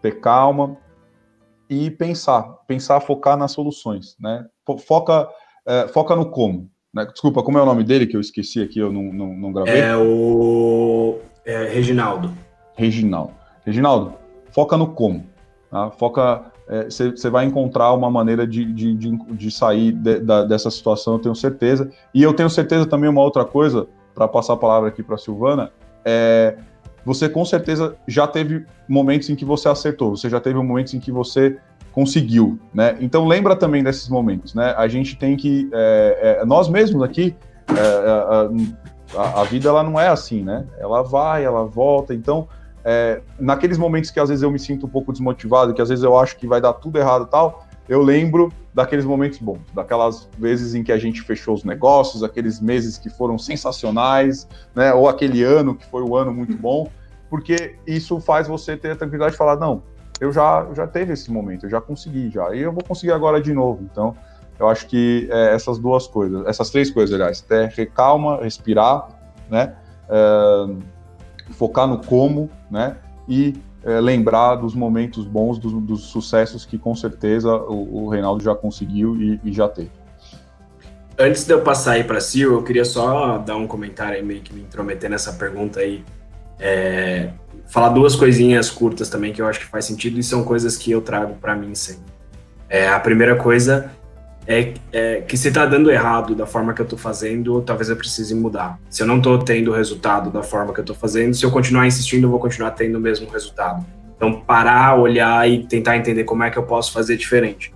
[0.00, 0.76] ter calma
[1.68, 4.46] e pensar, pensar, focar nas soluções, né?
[4.86, 5.28] Foca
[5.68, 6.70] é, foca no como.
[6.92, 7.06] Né?
[7.06, 9.80] Desculpa, como é o nome dele que eu esqueci aqui, eu não, não, não gravei?
[9.80, 12.32] É o é, Reginaldo.
[12.74, 13.32] Reginaldo.
[13.64, 14.14] Reginaldo,
[14.50, 15.26] foca no como.
[15.70, 15.90] Tá?
[15.90, 16.52] Foca.
[16.84, 21.14] Você é, vai encontrar uma maneira de, de, de, de sair de, da, dessa situação,
[21.14, 21.90] eu tenho certeza.
[22.12, 25.18] E eu tenho certeza também uma outra coisa, para passar a palavra aqui para a
[25.18, 25.70] Silvana,
[26.04, 26.56] é
[27.04, 31.00] você com certeza já teve momentos em que você acertou, você já teve momentos em
[31.00, 31.56] que você
[31.92, 32.96] conseguiu, né?
[33.00, 34.74] Então lembra também desses momentos, né?
[34.76, 37.34] A gente tem que, é, é, nós mesmos aqui,
[37.68, 40.66] é, é, a, a, vida ela não é assim, né?
[40.78, 42.48] Ela vai, ela volta, então
[42.84, 46.04] é, naqueles momentos que às vezes eu me sinto um pouco desmotivado, que às vezes
[46.04, 50.28] eu acho que vai dar tudo errado e tal, eu lembro daqueles momentos bons, daquelas
[50.38, 54.92] vezes em que a gente fechou os negócios, aqueles meses que foram sensacionais, né?
[54.92, 56.88] Ou aquele ano que foi um ano muito bom,
[57.30, 59.82] porque isso faz você ter a tranquilidade de falar, não,
[60.20, 63.40] eu já, já teve esse momento, eu já consegui já, e eu vou conseguir agora
[63.40, 63.82] de novo.
[63.90, 64.14] Então,
[64.58, 69.08] eu acho que é, essas duas coisas, essas três coisas, aliás, ter recalma, respirar,
[69.48, 69.74] né?
[70.08, 70.98] É,
[71.52, 72.96] focar no como, né?
[73.28, 73.54] E
[73.84, 78.54] é, lembrar dos momentos bons, dos, dos, sucessos que com certeza o, o Reinaldo já
[78.54, 79.90] conseguiu e, e, já teve.
[81.16, 84.40] Antes de eu passar aí para Sil, eu queria só dar um comentário aí, meio
[84.40, 86.04] que me intrometer nessa pergunta aí.
[86.60, 87.30] É,
[87.68, 90.90] falar duas coisinhas curtas também que eu acho que faz sentido e são coisas que
[90.90, 92.12] eu trago para mim sempre.
[92.68, 93.90] É, a primeira coisa
[94.46, 97.96] é, é, que se tá dando errado da forma que eu tô fazendo, talvez eu
[97.96, 98.78] precise mudar.
[98.88, 101.86] Se eu não tô tendo resultado da forma que eu tô fazendo, se eu continuar
[101.86, 103.84] insistindo, eu vou continuar tendo o mesmo resultado.
[104.16, 107.72] Então, parar, olhar e tentar entender como é que eu posso fazer diferente.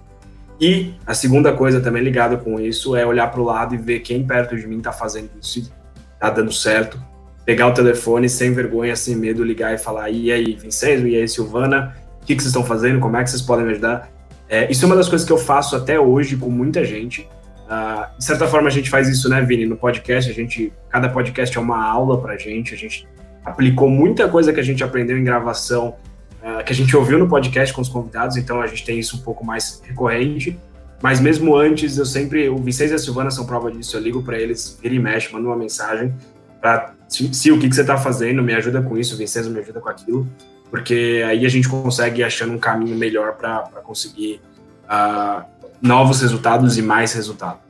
[0.59, 4.01] E a segunda coisa também ligada com isso é olhar para o lado e ver
[4.01, 5.71] quem perto de mim está fazendo isso,
[6.15, 6.99] está dando certo,
[7.45, 11.29] pegar o telefone sem vergonha, sem medo, ligar e falar: e aí, Vincenzo, e aí,
[11.29, 13.01] Silvana, o que, que vocês estão fazendo?
[13.01, 14.11] Como é que vocês podem me ajudar?
[14.49, 17.29] É, isso é uma das coisas que eu faço até hoje com muita gente.
[17.63, 19.65] Uh, de certa forma, a gente faz isso, né, Vini?
[19.65, 22.75] No podcast, a gente, cada podcast é uma aula pra gente.
[22.75, 23.09] A gente
[23.45, 25.97] aplicou muita coisa que a gente aprendeu em gravação,
[26.43, 29.17] uh, que a gente ouviu no podcast com os convidados, então a gente tem isso
[29.17, 30.59] um pouco mais recorrente.
[31.03, 32.49] Mas mesmo antes, eu sempre.
[32.49, 33.97] O Vicente e a Silvana são prova disso.
[33.97, 36.15] Eu ligo para eles, vira e mexe, mando uma mensagem
[36.61, 39.81] para se o que, que você está fazendo, me ajuda com isso, Vincenzo me ajuda
[39.81, 40.27] com aquilo,
[40.71, 44.41] porque aí a gente consegue ir achando um caminho melhor para conseguir
[44.85, 45.45] uh,
[45.81, 47.61] novos resultados e mais resultados.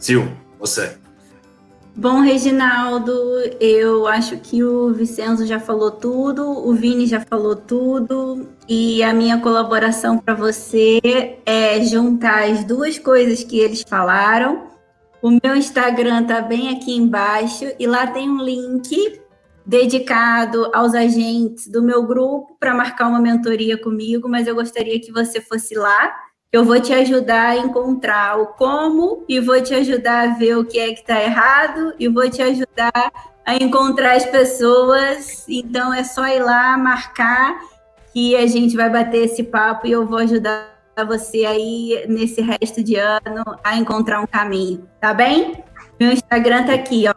[0.00, 0.24] Sil,
[0.58, 0.96] você.
[1.96, 3.12] Bom, Reginaldo,
[3.60, 9.12] eu acho que o Vicenzo já falou tudo, o Vini já falou tudo, e a
[9.12, 11.00] minha colaboração para você
[11.46, 14.73] é juntar as duas coisas que eles falaram
[15.24, 19.22] o meu Instagram tá bem aqui embaixo e lá tem um link
[19.64, 25.10] dedicado aos agentes do meu grupo para marcar uma mentoria comigo, mas eu gostaria que
[25.10, 26.14] você fosse lá.
[26.52, 30.64] Eu vou te ajudar a encontrar o como e vou te ajudar a ver o
[30.66, 33.10] que é que está errado e vou te ajudar
[33.46, 35.46] a encontrar as pessoas.
[35.48, 37.58] Então é só ir lá marcar
[38.12, 42.84] que a gente vai bater esse papo e eu vou ajudar você aí nesse resto
[42.84, 45.64] de ano a encontrar um caminho, tá bem?
[45.98, 47.14] Meu Instagram tá aqui, ó.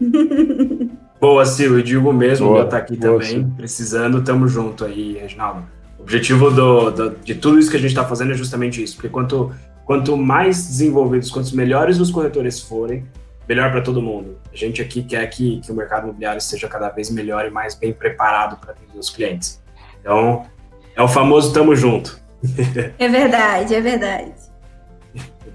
[1.18, 3.48] Boa, Sil, eu digo mesmo, boa, tá aqui boa, também, Sil.
[3.56, 5.64] precisando, tamo junto aí, Reginaldo.
[5.98, 8.96] O objetivo do, do, de tudo isso que a gente está fazendo é justamente isso,
[8.96, 9.50] porque quanto,
[9.86, 13.06] quanto mais desenvolvidos, quanto melhores os corretores forem,
[13.48, 14.36] melhor para todo mundo.
[14.52, 17.74] A gente aqui quer que, que o mercado imobiliário seja cada vez melhor e mais
[17.74, 19.62] bem preparado para atender os clientes.
[20.00, 20.44] Então,
[20.94, 22.20] é o famoso tamo junto.
[22.98, 24.32] É verdade, é verdade.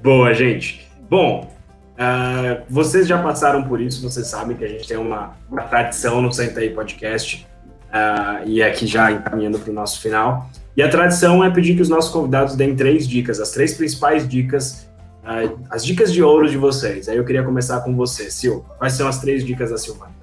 [0.03, 0.87] Boa, gente.
[1.09, 1.51] Bom,
[1.93, 6.21] uh, vocês já passaram por isso, vocês sabem que a gente tem uma, uma tradição
[6.21, 7.47] no Senta aí Podcast,
[7.89, 10.49] uh, e aqui já encaminhando para o nosso final.
[10.75, 14.27] E a tradição é pedir que os nossos convidados deem três dicas, as três principais
[14.27, 14.89] dicas,
[15.23, 17.09] uh, as dicas de ouro de vocês.
[17.09, 18.63] Aí eu queria começar com você, Sil.
[18.77, 20.15] Quais são as três dicas da Silvana?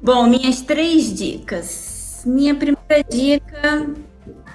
[0.00, 2.22] Bom, minhas três dicas.
[2.24, 3.86] Minha primeira dica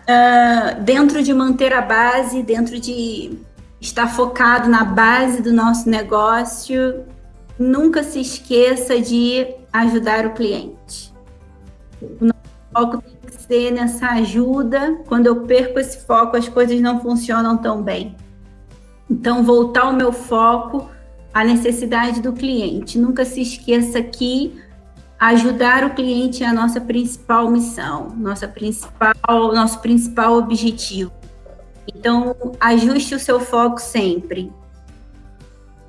[0.05, 3.37] uh, dentro de manter a base, dentro de
[3.79, 7.03] estar focado na base do nosso negócio,
[7.57, 11.13] nunca se esqueça de ajudar o cliente.
[12.01, 12.35] O nosso
[12.73, 14.99] foco tem que ser nessa ajuda.
[15.07, 18.15] Quando eu perco esse foco, as coisas não funcionam tão bem.
[19.09, 20.89] Então, voltar o meu foco
[21.33, 22.97] à necessidade do cliente.
[22.97, 24.59] Nunca se esqueça que
[25.25, 29.15] ajudar o cliente é a nossa principal missão, nossa principal,
[29.53, 31.11] nosso principal objetivo.
[31.87, 34.51] Então, ajuste o seu foco sempre.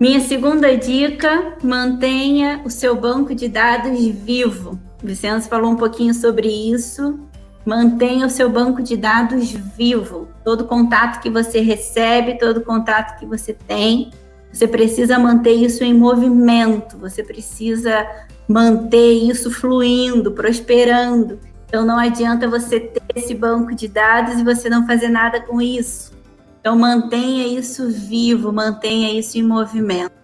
[0.01, 4.79] Minha segunda dica: mantenha o seu banco de dados vivo.
[5.03, 7.19] O Vicente falou um pouquinho sobre isso.
[7.65, 10.29] Mantenha o seu banco de dados vivo.
[10.45, 14.11] Todo contato que você recebe, todo contato que você tem,
[14.53, 16.97] você precisa manter isso em movimento.
[16.99, 18.07] Você precisa
[18.49, 21.39] manter isso fluindo, prosperando.
[21.67, 25.61] Então não adianta você ter esse banco de dados e você não fazer nada com
[25.61, 26.13] isso.
[26.61, 30.15] Então mantenha isso vivo, mantenha isso em movimento.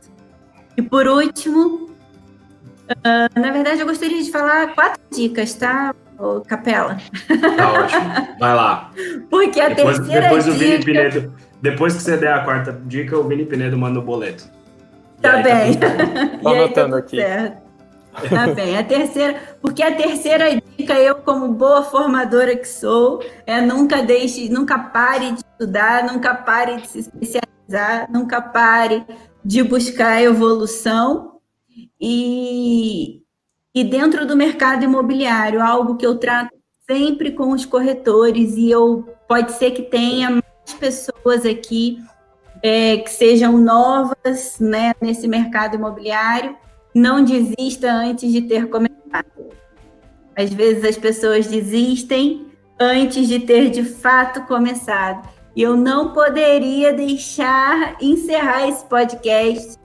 [0.77, 1.93] E por último,
[2.93, 5.94] Uh, na verdade, eu gostaria de falar quatro dicas, tá,
[6.47, 6.99] Capela?
[7.57, 8.36] Tá ótimo.
[8.39, 8.90] Vai lá.
[9.31, 10.57] Porque a depois, terceira depois dica...
[10.57, 14.03] O Vini Pinedo, depois que você der a quarta dica, o Vini Pinedo manda o
[14.03, 14.44] boleto.
[15.20, 15.78] Tá aí, bem.
[15.78, 17.16] Tá Tô anotando tá aqui.
[17.16, 17.61] Certo.
[18.28, 18.76] Tá bem.
[18.76, 24.48] A terceira, porque a terceira dica, eu como boa formadora que sou, é nunca deixe,
[24.48, 29.05] nunca pare de estudar, nunca pare de se especializar, nunca pare
[29.44, 31.39] de buscar evolução
[32.01, 33.22] e,
[33.74, 36.55] e dentro do mercado imobiliário, algo que eu trato
[36.86, 41.98] sempre com os corretores e eu pode ser que tenha mais pessoas aqui
[42.62, 46.56] é, que sejam novas né, nesse mercado imobiliário
[46.94, 49.27] não desista antes de ter começado.
[50.36, 52.47] Às vezes as pessoas desistem
[52.78, 55.28] antes de ter de fato começado.
[55.55, 59.77] E eu não poderia deixar encerrar esse podcast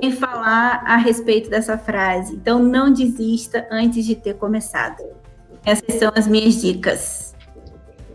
[0.00, 2.34] sem falar a respeito dessa frase.
[2.34, 5.02] Então, não desista antes de ter começado.
[5.64, 7.34] Essas são as minhas dicas.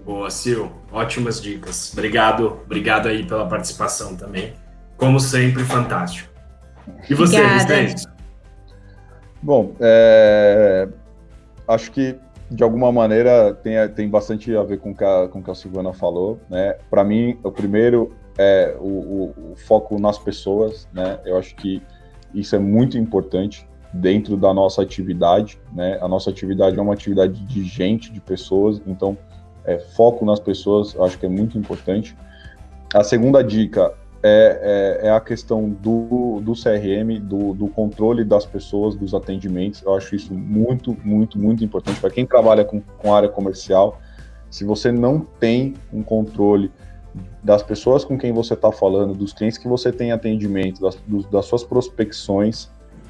[0.04, 0.72] Boa, Sil.
[0.92, 1.92] Ótimas dicas.
[1.94, 4.54] Obrigado, obrigado aí pela participação também.
[4.98, 6.32] Como sempre, fantástico.
[7.10, 8.08] E você, Vicente?
[9.42, 10.88] Bom, é...
[11.68, 12.16] acho que
[12.50, 15.94] de alguma maneira tem, tem bastante a ver com que a, com que a Silvana
[15.94, 16.76] falou, né?
[16.90, 21.20] Para mim, o primeiro é o, o, o, foco nas pessoas, né?
[21.26, 21.82] Eu acho que
[22.34, 25.98] isso é muito importante dentro da nossa atividade, né?
[26.02, 29.18] A nossa atividade é uma atividade de gente, de pessoas, então
[29.64, 32.18] é, foco nas pessoas, acho que é muito importante.
[32.94, 33.94] A segunda dica
[34.24, 39.82] é, é, é, a questão do, do CRM, do, do, controle das pessoas, dos atendimentos.
[39.82, 44.00] Eu acho isso muito, muito, muito importante para quem trabalha com, com área comercial.
[44.50, 46.72] Se você não tem um controle
[47.44, 51.26] das pessoas com quem você está falando, dos clientes que você tem atendimento, das, dos,
[51.26, 52.70] das suas prospecções,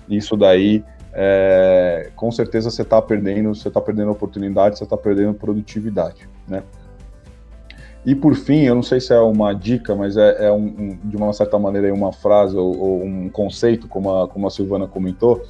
[0.10, 0.84] isso daí,
[1.14, 6.64] é, com certeza você está perdendo, você está perdendo oportunidade, você está perdendo produtividade, né?
[8.06, 11.00] E por fim, eu não sei se é uma dica, mas é, é um, um,
[11.04, 14.88] de uma certa maneira uma frase ou, ou, um conceito, como a, como a Silvana
[14.88, 15.44] comentou.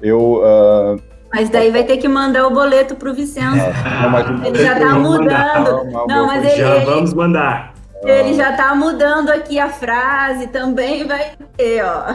[0.00, 0.42] Eu.
[0.42, 1.02] Uh,
[1.32, 3.56] mas daí vai ter que mandar o boleto para o Vicenço.
[3.56, 6.06] Não, ele já está mudando.
[6.08, 7.74] não, mas ele, já vamos mandar.
[8.02, 12.06] Ele já está mudando aqui a frase, também vai ter, ó.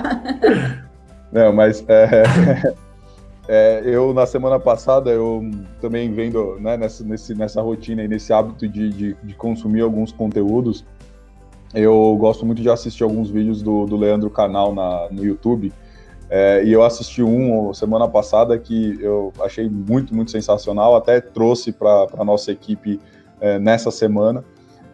[1.31, 2.23] Não, mas é,
[3.47, 5.43] é, eu, na semana passada, eu
[5.81, 10.13] também vendo né, nessa, nesse, nessa rotina e nesse hábito de, de, de, consumir alguns
[10.13, 10.85] conteúdos,
[11.73, 15.73] eu gosto muito de assistir alguns vídeos do, do Leandro Canal na, no YouTube.
[16.29, 21.71] É, e eu assisti um semana passada que eu achei muito, muito sensacional, até trouxe
[21.73, 22.99] para a nossa equipe
[23.41, 24.43] é, nessa semana.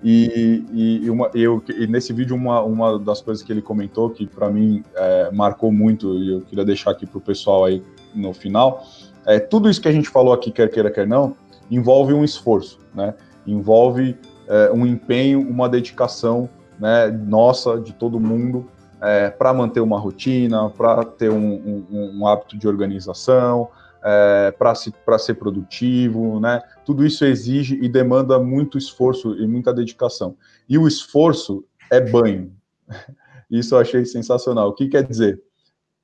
[0.04, 0.64] E,
[1.04, 4.50] e, uma, eu, e nesse vídeo, uma, uma das coisas que ele comentou que para
[4.50, 8.84] mim é, marcou muito, e eu queria deixar aqui para o pessoal aí no final,
[9.26, 11.36] é, tudo isso que a gente falou aqui, quer queira, quer não,
[11.70, 13.14] envolve um esforço, né?
[13.46, 14.18] Envolve
[14.48, 16.50] é, um empenho, uma dedicação,
[16.80, 17.08] né?
[17.08, 18.68] Nossa, de todo mundo,
[19.02, 23.70] é, para manter uma rotina, para ter um, um, um, hábito de organização,
[24.04, 26.62] é, para se, ser produtivo, né?
[26.86, 30.36] Tudo isso exige e demanda muito esforço e muita dedicação.
[30.68, 32.52] E o esforço é banho.
[33.50, 34.70] Isso eu achei sensacional.
[34.70, 35.42] O que quer dizer?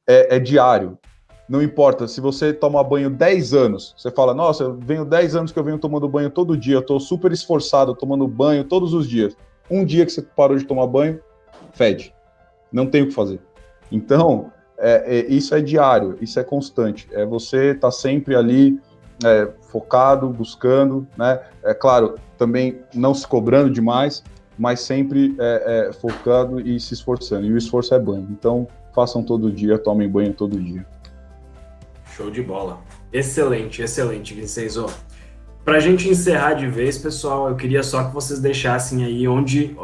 [0.07, 0.97] É, é diário.
[1.47, 5.51] Não importa, se você toma banho 10 anos, você fala, nossa, eu venho 10 anos
[5.51, 9.07] que eu venho tomando banho todo dia, eu tô super esforçado tomando banho todos os
[9.07, 9.37] dias.
[9.69, 11.19] Um dia que você parou de tomar banho,
[11.73, 12.13] fede.
[12.71, 13.39] Não tem o que fazer.
[13.91, 17.07] Então, é, é, isso é diário, isso é constante.
[17.11, 18.79] É você estar tá sempre ali
[19.23, 21.41] é, focado, buscando, né?
[21.63, 24.23] É claro, também não se cobrando demais,
[24.57, 27.45] mas sempre é, é, focado e se esforçando.
[27.45, 28.27] E o esforço é banho.
[28.31, 30.85] Então, façam todo dia, tomem banho todo dia.
[32.15, 32.79] Show de bola.
[33.11, 34.85] Excelente, excelente, Vincenzo.
[35.65, 39.75] Para a gente encerrar de vez, pessoal, eu queria só que vocês deixassem aí onde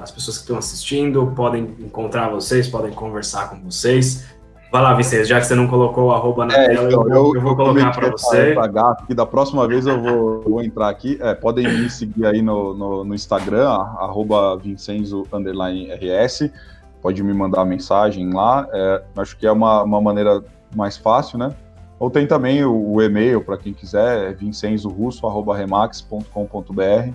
[0.00, 4.24] as pessoas que estão assistindo podem encontrar vocês, podem conversar com vocês.
[4.72, 7.14] Vai lá, Vicente, já que você não colocou o arroba na é, tela, então, eu,
[7.14, 8.54] eu, eu, vou colocar para você.
[9.06, 11.18] Que da próxima vez eu vou, vou entrar aqui.
[11.20, 16.50] É, podem me seguir aí no, no, no Instagram, arroba Vincenzo RS.
[17.02, 18.66] Pode me mandar mensagem lá.
[18.72, 20.42] É, acho que é uma, uma maneira
[20.74, 21.54] mais fácil, né?
[21.98, 27.12] Ou tem também o, o e-mail para quem quiser, é vincenzorusso.remax.com.br.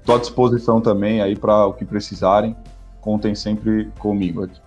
[0.00, 2.56] Estou à disposição também aí para o que precisarem.
[3.00, 4.60] Contem sempre comigo aqui.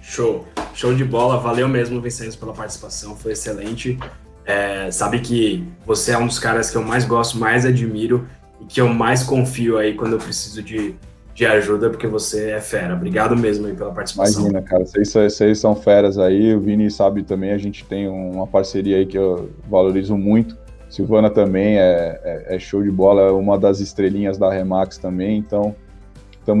[0.00, 1.38] Show, show de bola.
[1.38, 3.16] Valeu mesmo, Vincenzo, pela participação.
[3.16, 3.98] Foi excelente.
[4.44, 8.26] É, sabe que você é um dos caras que eu mais gosto, mais admiro
[8.60, 10.96] e que eu mais confio aí quando eu preciso de,
[11.34, 12.94] de ajuda, porque você é fera.
[12.94, 14.42] Obrigado mesmo aí pela participação.
[14.42, 18.46] Imagina, cara, vocês, vocês são feras aí, o Vini sabe também, a gente tem uma
[18.46, 20.58] parceria aí que eu valorizo muito.
[20.88, 25.38] Silvana também é, é, é show de bola, é uma das estrelinhas da Remax também,
[25.38, 25.74] então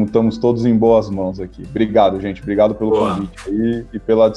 [0.04, 1.64] estamos todos em boas mãos aqui.
[1.68, 3.14] Obrigado, gente, obrigado pelo Boa.
[3.14, 4.32] convite aí e pela,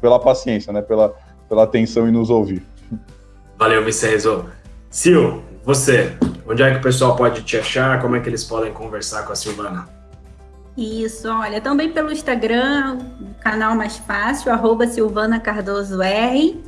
[0.00, 1.14] pela paciência, né, pela,
[1.48, 2.62] pela atenção e nos ouvir.
[3.56, 4.44] Valeu, Vicenzo.
[4.92, 6.16] Sil, você,
[6.46, 8.00] onde é que o pessoal pode te achar?
[8.00, 9.86] Como é que eles podem conversar com a Silvana?
[10.74, 13.00] Isso, olha, também pelo Instagram,
[13.40, 16.58] canal mais fácil, arroba Silvana Cardoso R.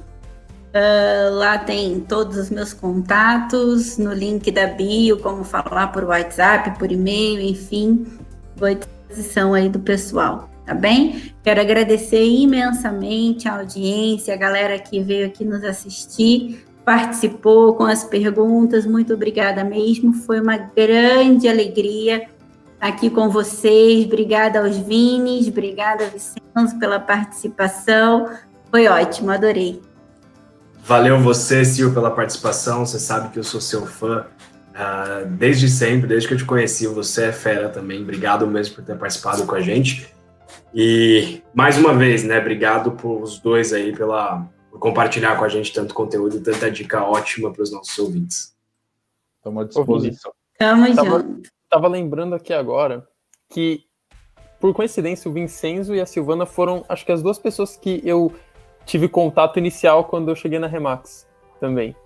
[0.75, 6.79] Uh, lá tem todos os meus contatos, no link da bio, como falar por WhatsApp,
[6.79, 8.07] por e-mail, enfim,
[8.55, 11.33] vou à disposição aí do pessoal, tá bem?
[11.43, 18.03] Quero agradecer imensamente a audiência, a galera que veio aqui nos assistir participou com as
[18.03, 18.85] perguntas.
[18.85, 20.13] Muito obrigada mesmo.
[20.13, 22.27] Foi uma grande alegria
[22.81, 24.07] aqui com vocês.
[24.07, 28.29] Obrigada aos Vinis, obrigada, Vicenzo, pela participação.
[28.73, 29.81] Foi ótimo, adorei.
[30.85, 32.85] Valeu você, Sil, pela participação.
[32.85, 34.27] Você sabe que eu sou seu fã
[34.75, 36.89] uh, desde sempre, desde que eu te conheci.
[36.89, 38.03] Você é fera também.
[38.03, 40.13] Obrigado mesmo por ter participado com a gente.
[40.75, 42.41] E mais uma vez, né?
[42.41, 46.71] Obrigado por os dois aí pela por compartilhar com a gente tanto conteúdo e tanta
[46.71, 48.55] dica ótima para os nossos ouvintes.
[49.39, 50.33] Estamos à disposição.
[50.59, 51.51] Tamo tava, junto.
[51.69, 53.07] Tava lembrando aqui agora
[53.49, 53.85] que,
[54.61, 58.33] por coincidência, o Vincenzo e a Silvana foram, acho que as duas pessoas que eu
[58.87, 61.27] tive contato inicial quando eu cheguei na Remax
[61.59, 61.97] também.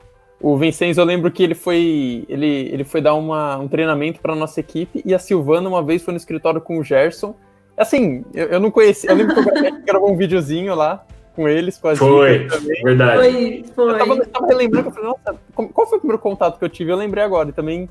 [0.40, 4.34] O Vincenzo, eu lembro que ele foi ele, ele foi dar uma, um treinamento para
[4.34, 7.34] nossa equipe e a Silvana uma vez foi no escritório com o Gerson.
[7.76, 11.78] Assim, eu, eu não conhecia, eu lembro que eu gravei um videozinho lá com eles,
[11.78, 12.82] com a Foi, também.
[12.82, 13.16] verdade.
[13.16, 13.92] Foi, foi.
[13.92, 15.38] Eu tava, tava relembrando, eu falei, nossa,
[15.72, 16.92] qual foi o primeiro contato que eu tive?
[16.92, 17.88] Eu lembrei agora, e também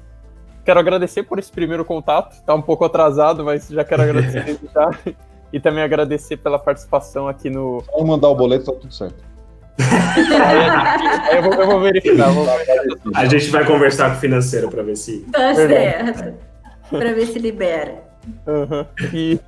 [0.63, 4.91] quero agradecer por esse primeiro contato, tá um pouco atrasado, mas já quero agradecer já.
[5.51, 7.83] E também agradecer pela participação aqui no...
[7.85, 9.23] Só mandar o boleto, tá tudo certo.
[11.35, 12.31] eu, vou, eu vou verificar.
[12.31, 13.19] Vou verificar.
[13.19, 15.25] A gente vai conversar com o financeiro para ver se.
[15.31, 16.33] Tá certo.
[16.89, 18.03] Para ver se libera.
[18.47, 18.85] Uhum.
[19.13, 19.39] E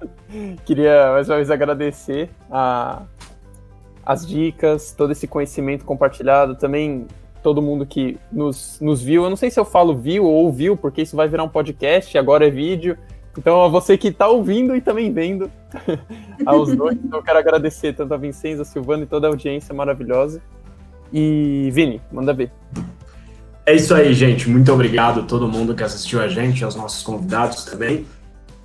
[0.66, 3.04] queria mais uma vez agradecer a,
[4.06, 7.08] as dicas, todo esse conhecimento compartilhado, também
[7.42, 9.24] todo mundo que nos, nos viu.
[9.24, 12.18] Eu não sei se eu falo viu ou ouviu, porque isso vai virar um podcast,
[12.18, 12.98] agora é vídeo.
[13.38, 15.52] Então, a você que está ouvindo e também vendo,
[16.46, 19.74] aos dois, então eu quero agradecer tanto a Vincenza, a Silvana e toda a audiência
[19.74, 20.42] maravilhosa.
[21.12, 22.52] E, Vini, manda ver.
[23.66, 24.50] É isso aí, gente.
[24.50, 28.06] Muito obrigado a todo mundo que assistiu a gente, aos nossos convidados também.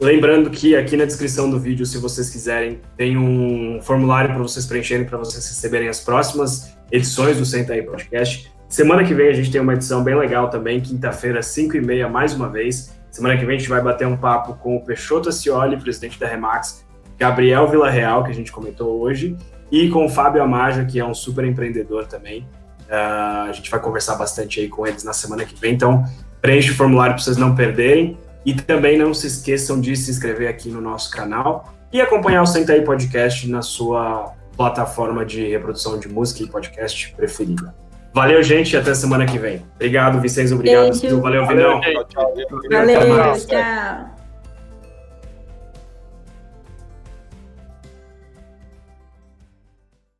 [0.00, 4.64] Lembrando que aqui na descrição do vídeo, se vocês quiserem, tem um formulário para vocês
[4.64, 8.50] preencherem, para vocês receberem as próximas edições do Senta aí Podcast.
[8.66, 12.08] Semana que vem a gente tem uma edição bem legal também, quinta-feira, 5 e meia,
[12.08, 12.98] mais uma vez.
[13.10, 16.26] Semana que vem a gente vai bater um papo com o Peixoto Acioli, presidente da
[16.26, 16.86] Remax,
[17.18, 19.36] Gabriel Villarreal, que a gente comentou hoje,
[19.70, 22.48] e com o Fábio Amaja, que é um super empreendedor também.
[22.88, 26.02] Uh, a gente vai conversar bastante aí com eles na semana que vem, então
[26.40, 28.16] preenche o formulário para vocês não perderem.
[28.44, 32.46] E também não se esqueçam de se inscrever aqui no nosso canal e acompanhar o
[32.46, 37.74] Senta aí Podcast na sua plataforma de reprodução de música e podcast preferida.
[38.12, 39.64] Valeu, gente, e até semana que vem.
[39.76, 41.00] Obrigado, Vicente, obrigado.
[41.00, 41.20] Beijo.
[41.20, 41.80] Valeu, Vinão.
[41.80, 44.19] Valeu, tchau.